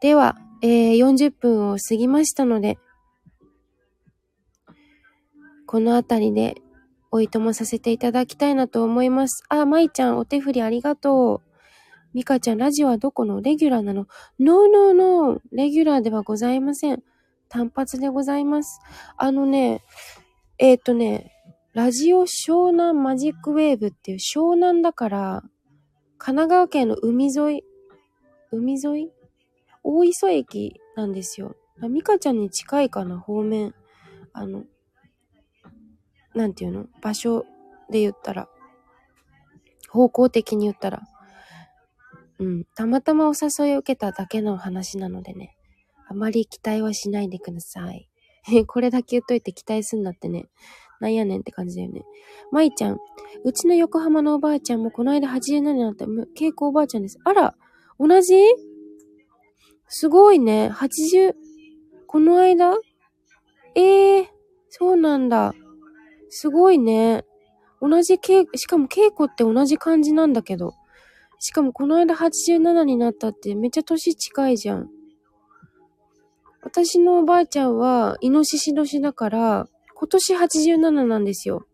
[0.00, 2.78] では、えー、40分を過ぎましたので、
[5.66, 6.56] このあたりで
[7.12, 9.44] おいともさせていただきたいなと思います。
[9.48, 11.48] あ、まいちゃん、お手振りありがとう。
[12.14, 13.40] みかちゃん、ラジオはどこの？
[13.40, 14.06] レギュラーなの
[14.40, 15.40] ?No, no, no!
[15.52, 17.02] レギュラーではございません。
[17.48, 18.80] 単発でございます。
[19.16, 19.82] あのね、
[20.58, 21.32] えっ、ー、とね、
[21.72, 25.42] ラジオ湘南マジックウェーブっていう湘南だから、
[26.18, 27.62] 神奈川県の海沿い、
[28.50, 29.12] 海沿い？
[29.82, 31.54] 大磯駅なんですよ。
[31.80, 33.74] ミカちゃんに近いかな、方面。
[34.32, 34.64] あの、
[36.34, 36.86] なんていうの？
[37.02, 37.44] 場所
[37.90, 38.48] で言ったら。
[39.90, 41.02] 方向的に言ったら。
[42.38, 42.64] うん。
[42.74, 45.55] たまたまお誘いを受けただけの話なのでね。
[46.08, 48.08] あまり期待はしないでください。
[48.66, 50.48] これだけ言っといて期待すんなってね。
[51.00, 52.04] なんやねんって感じだよね。
[52.50, 52.98] まいちゃん。
[53.44, 56.06] うちの横浜のおばあちゃんもこの間87になった。
[56.06, 57.18] 稽古おばあちゃんです。
[57.24, 57.54] あら
[57.98, 58.34] 同じ？
[59.88, 60.70] すごいね。
[60.72, 61.34] 80、
[62.06, 62.76] この間？
[63.74, 64.26] ええー、
[64.68, 65.54] そうなんだ。
[66.28, 67.24] すごいね。
[67.80, 70.72] 同じ稽古、しかも稽古って同じ感じなんだけど。
[71.38, 74.88] しかもこの間87になったってめっちゃ年近いじゃん。
[76.66, 81.64] 私のおばあちゃんは、イノシシ年だから、今年87なんですよ。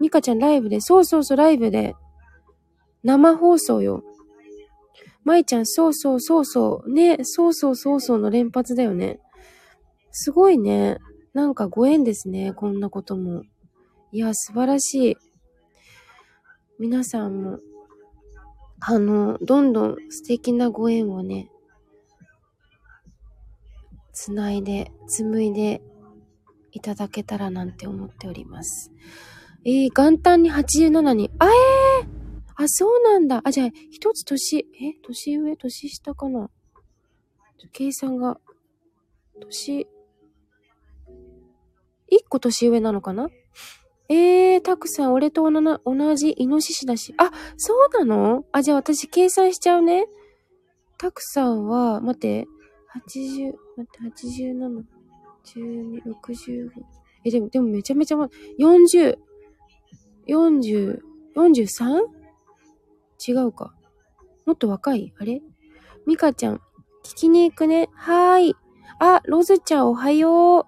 [0.00, 1.94] ミカちゃんライブで、そうそうそうライブで、
[3.04, 4.02] 生放送よ。
[5.22, 6.92] 舞ちゃん、そうそうそうそう。
[6.92, 9.20] ね、そうそうそうそうの連発だよね。
[10.10, 10.98] すごいね。
[11.32, 12.52] なんかご縁ですね。
[12.52, 13.44] こんなことも。
[14.10, 15.16] いや、素晴らしい。
[16.80, 17.60] 皆さんも、
[18.80, 21.48] あの、どんどん素敵なご縁をね、
[24.22, 25.80] つないで、紡いで
[26.72, 28.92] いただけたらなんて思っております。
[29.64, 32.06] えー、元旦に87に、あえー
[32.54, 33.40] あ、そうなんだ。
[33.42, 36.50] あ、じゃあ、一つ年、え年上年下かな
[37.72, 38.38] 計算が、
[39.40, 39.88] 年、
[42.08, 43.30] 一個年上なのかな？
[44.10, 47.14] えー、たくさん、俺と同じイノシシだし。
[47.16, 48.44] あ、そうなの？
[48.52, 50.06] あ、じゃあ私計算しちゃうね。
[50.98, 52.46] たくさんは、待って、
[53.08, 54.84] 80、待って、87、
[55.44, 56.70] 12、65。
[57.24, 59.16] え、でも、でもめちゃめちゃ、40、
[60.28, 60.98] 40、
[61.36, 62.00] 43?
[63.28, 63.74] 違うか。
[64.46, 65.12] もっと若い？
[65.18, 65.42] あれ？
[66.06, 66.56] ミカちゃん、
[67.04, 67.88] 聞きに行くね。
[67.92, 68.56] はーい。
[68.98, 70.64] あ、ロズちゃんおはよう。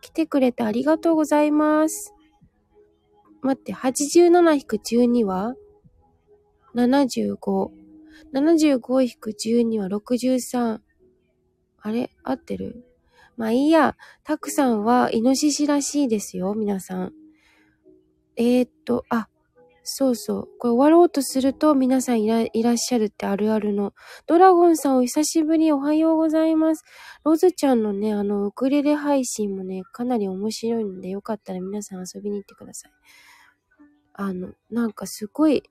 [0.00, 2.14] 来てくれてありがとうございます。
[3.42, 5.54] 待って、87-12は
[6.74, 7.70] ?75。
[8.32, 10.80] 75-12は63。
[11.80, 12.10] あれ？
[12.22, 12.84] 合ってる？
[13.36, 13.96] まあいいや。
[14.24, 17.12] たくさんはイノシシらしいですよ、皆さん。
[18.36, 19.28] えー、っと、あ、
[19.82, 20.48] そうそう。
[20.58, 23.94] これ終わろうとすると皆さんいらいらっしゃるってあるあるの。
[24.26, 26.84] ドラゴンさんお久しぶりおはようございます。
[27.24, 32.92] ロズちゃんのね、あの、ウクレレ配信もね、かなり面白いのでよかったら皆さん遊びに行ってください。
[34.12, 35.62] あの、なんかすごい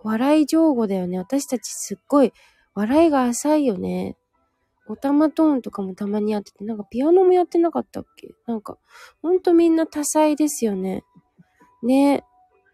[0.00, 1.18] 笑い上手だよね。
[1.18, 2.32] 私たちすっごい
[2.74, 4.16] 笑いが浅いよね。
[4.90, 8.34] オタマトーンとかもたまにやってて、なんかピアノもやってなかったっけ？
[8.46, 8.76] なんか、
[9.22, 11.04] ほんとみんな多彩ですよね。
[11.82, 12.24] ね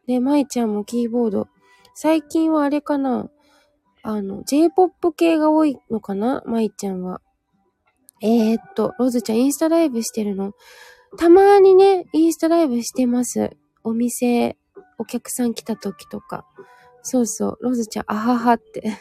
[0.06, 1.48] で、舞ちゃんもキーボード。
[1.94, 3.28] 最近はあれかな？
[4.02, 6.42] あの、J-POP 系が多いのかな？
[6.46, 7.20] 舞ちゃんは。
[8.22, 10.52] えー、っと、ロズちゃんインスタライブしてるの？
[11.18, 13.56] たまにね、インスタライブしてます。
[13.84, 14.56] お店、
[14.98, 16.46] お客さん来た時とか。
[17.02, 18.92] そうそう、ロズちゃん、あははって。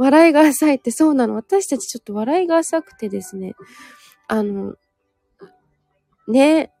[0.00, 1.34] 笑いが浅いってそうなの？
[1.34, 3.54] 私たちちょっと笑いが浅くてですね。
[4.28, 4.76] あの、
[6.26, 6.72] ね、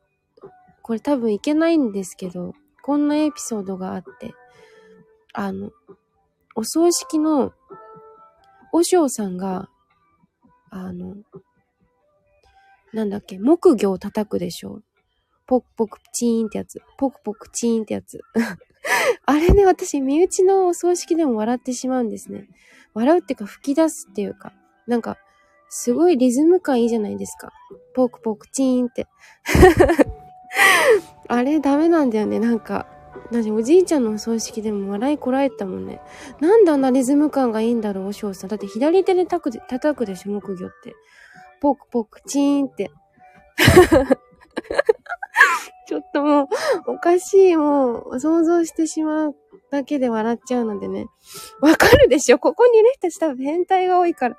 [0.80, 4.32] これ多分いけないんですけど、こんなエピソードがあって、
[5.34, 5.70] あの、
[6.54, 7.52] お葬式の、
[8.72, 9.68] おしょうさんが、
[10.70, 11.16] あの、
[12.94, 14.80] なんだっけ、木魚を叩くでしょ？
[15.46, 16.80] ポクポクチーンってやつ。
[16.96, 18.20] ポクポクチーンってやつ。
[19.26, 22.48] あれね、私、身内のお葬式でも笑ってしまうんですね。
[22.94, 24.52] 笑うっていうか吹き出すっていうか、
[24.86, 25.16] なんか、
[25.68, 27.52] すごいリズム感いいじゃないですか。
[27.94, 29.06] ポークポークチーンって。
[31.28, 32.86] あれダメなんだよね、なんか。
[33.30, 36.00] 私おじいちゃんのお葬式でも笑いこらえたもんね。
[36.40, 38.50] なんであんなリズム感がいいんだろう、お嬢さん。
[38.50, 40.96] だって左手で叩く叩くでしょ、木魚って。
[41.60, 42.90] ポークポークチーンって。
[45.86, 46.46] ちょっともう、
[46.86, 49.36] おかしい、もう、想像してしまう
[49.70, 51.06] だけで笑っちゃうのでね。
[51.60, 52.38] わかるでしょ？
[52.38, 54.36] ここにいる人たち多分変態が多いから。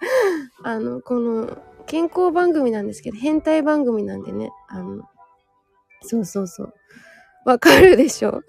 [0.63, 1.57] あの、この、
[1.87, 4.51] 健康番組なんですけど、変態番組なんでね。
[4.67, 5.03] あの、
[6.01, 6.73] そうそうそう。
[7.45, 8.41] わかるでしょ？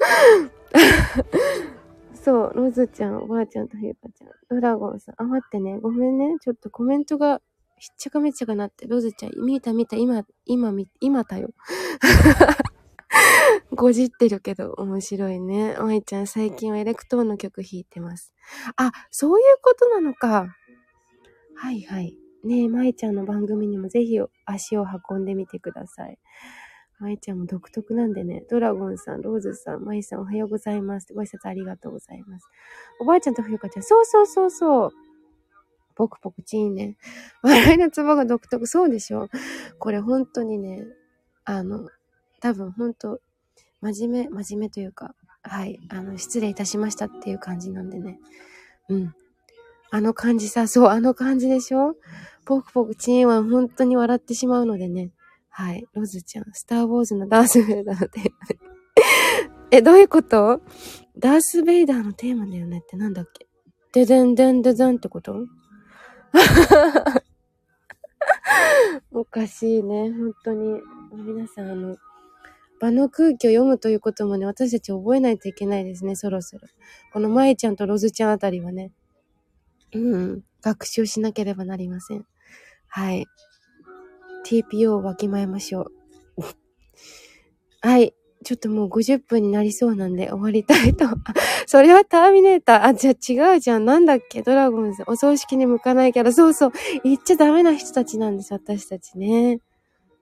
[2.15, 5.15] そう、ロズちゃん、おばあちゃんとひゆかちゃん、ドラゴンさん。
[5.19, 5.79] あ、待ってね。
[5.81, 6.37] ごめんね。
[6.41, 7.41] ちょっとコメントが
[7.79, 8.87] ひっちゃかめっちゃかなって。
[8.87, 11.51] ロズちゃん、見た見た、今、今、今だよ。
[13.71, 15.77] ごじってるけど面白いね。
[15.79, 18.33] まいちゃん最近はエレクトーンの曲弾いてます。
[18.77, 20.57] あ、そういうことなのか。
[21.55, 22.17] はいはい。
[22.45, 26.19] ねえ、まいちゃんの番組にもぜひ足を運んでみてください。
[26.99, 28.45] まいちゃんも独特なんでね。
[28.49, 31.13] ドラゴンさん、ローズさん、まいさんおはようございます。
[31.13, 32.49] ご挨拶ありがとうございます。
[33.01, 34.91] おばあちゃんとふゆかちゃん、そうそうそうそう。
[35.95, 36.97] ポクポクチーンね。
[37.43, 38.67] 笑いのツボが独特。
[38.67, 39.29] そうでしょ
[39.79, 40.85] これ本当にね、
[41.45, 41.89] あの、
[42.43, 43.21] 多分本当
[43.81, 48.19] 真面目、真面目というか、はい、あの、失礼いたしましたっていう感じなんでね。
[48.89, 49.15] うん。
[49.91, 51.97] あの感じさ、そう、あの感じでしょ？
[52.45, 55.11] ポクポクチーンは本当に笑ってしまうのでね。
[55.51, 55.85] はい。
[55.93, 58.37] ロズちゃん、スターウォーズのダース・ベイダーのテーマ。
[59.71, 60.61] え、どういうこと？
[61.19, 63.47] ダース・ベイダーのテーマだよねってなんだっけ？
[63.93, 65.47] デデンデンデデンってこと？
[69.13, 70.11] おかしいね。
[70.13, 70.81] 本当に。
[71.13, 71.97] 皆さん、あの、
[72.83, 76.67] 場の空気を読むということもね、私たち覚えないといけないですね、そろそろ。
[77.13, 78.91] この舞ちゃんとロズちゃんあたりはね、
[79.95, 82.27] うん、学習しなければなりません。
[82.89, 83.27] はい。
[84.45, 85.93] TPO をわきまえましょ
[86.37, 86.43] う。
[87.81, 88.15] はい。
[88.45, 91.05] ちょっともう50分になりそうなんで終わりたいと。
[91.67, 92.85] それはターミネーター。
[92.87, 93.85] あ、じゃあ違うじゃん。
[93.85, 94.43] なんだっけ？
[94.43, 95.05] ドラゴンズ。
[95.07, 96.33] お葬式に向かないキャラ。
[96.33, 96.73] そうそう。
[97.05, 99.61] 言っちゃダメな人たちなんです、私たちね。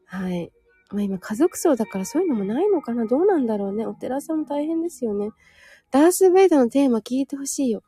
[0.05, 0.53] はい。
[0.93, 3.86] まあ今家族葬だからそういうのもないのかなどうなんだろうね。
[3.86, 5.30] お寺さんも大変ですよね。
[5.91, 7.82] ダース・ベイダーのテーマ聞いてほしいよ。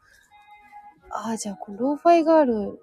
[1.11, 2.81] ああ、じゃあこのローファイガール、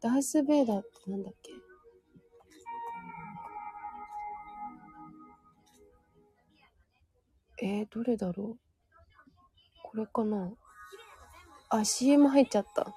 [0.00, 1.52] ダース・ベイダーってなんだっけ？
[7.66, 8.58] えー、どれだろう？
[9.82, 10.52] これかな？
[11.70, 12.94] あ、CM 入っちゃった。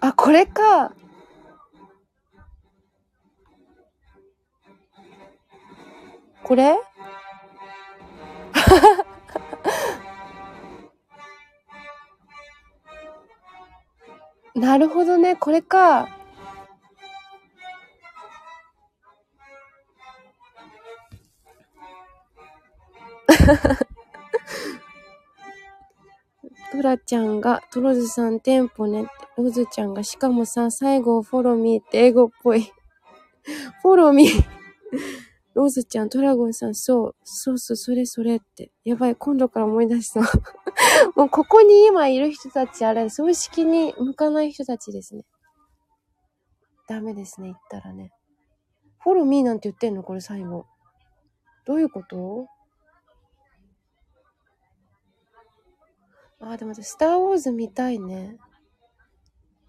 [0.00, 0.92] あ、これか。
[6.42, 6.74] これ？
[14.56, 16.08] なるほどね、これか。
[26.72, 32.72] トラちゃんが、トロズさんテンポねって、ロズちゃんが、しかもさ、最後フォローミーって英語っぽい。
[33.82, 34.30] フォローミー
[35.54, 38.70] ローズちゃん、トラゴンさん、そう、そうそう、それそれって。
[38.84, 40.20] やばい、今度から思い出した。
[41.14, 45.24] もうここに今いる人たち、あれ、葬式に向かない人たちですね。
[46.88, 48.12] ダメですね、言ったらね。
[49.00, 50.64] フォローミーなんて言ってんのこれ最後。
[51.66, 52.46] どういうこと？
[56.44, 58.36] あ、でもスターウォーズ見たいね。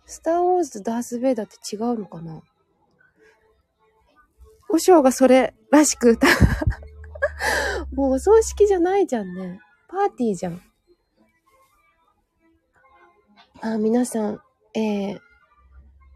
[0.06, 2.42] スターウォーズとダース・ベイダーって違うのかな？
[4.70, 6.32] おしょうがそれらしく歌う
[7.96, 9.60] もうお葬式じゃないじゃんね。
[9.88, 10.62] パーティーじゃん。
[13.62, 14.42] あ、皆さん、
[14.74, 15.20] えー、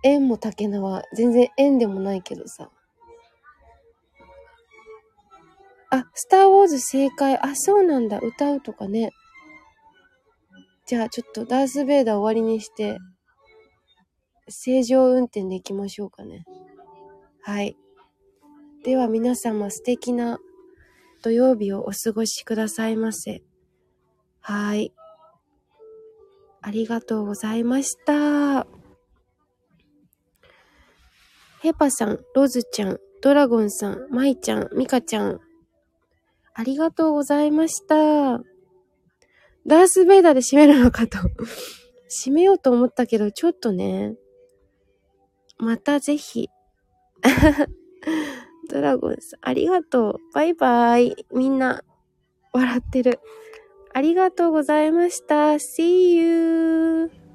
[0.01, 2.71] 縁も竹縄、全然縁でもないけどさ。
[5.91, 7.37] あ、スターウォーズ正解。
[7.37, 8.19] あ、そうなんだ。
[8.19, 9.11] 歌うとかね。
[10.87, 12.97] じゃあちょっとダース・ベイダー終わりにして、
[14.47, 16.45] 正常運転で行きましょうかね。
[17.41, 17.75] はい。
[18.85, 20.39] では皆様素敵な
[21.21, 23.43] 土曜日をお過ごしくださいませ。
[24.39, 24.93] はい。
[26.61, 28.65] ありがとうございました。
[31.61, 35.41] ヘパさん、ロズちゃん、ドラゴンさん、マイちゃん、ミカちゃん。
[36.53, 38.56] ありがとうございました。
[39.67, 41.17] ダースベイダーで締めるのかと
[42.09, 44.15] 締めようと思ったけど、ちょっとね、
[45.57, 46.49] またぜひ。
[48.69, 50.15] ドラゴンさん、ありがとう。
[50.33, 51.15] バイバイ。
[51.33, 51.83] みんな、
[52.53, 53.19] 笑ってる。
[53.93, 55.53] ありがとうございました。
[55.53, 57.26] See you!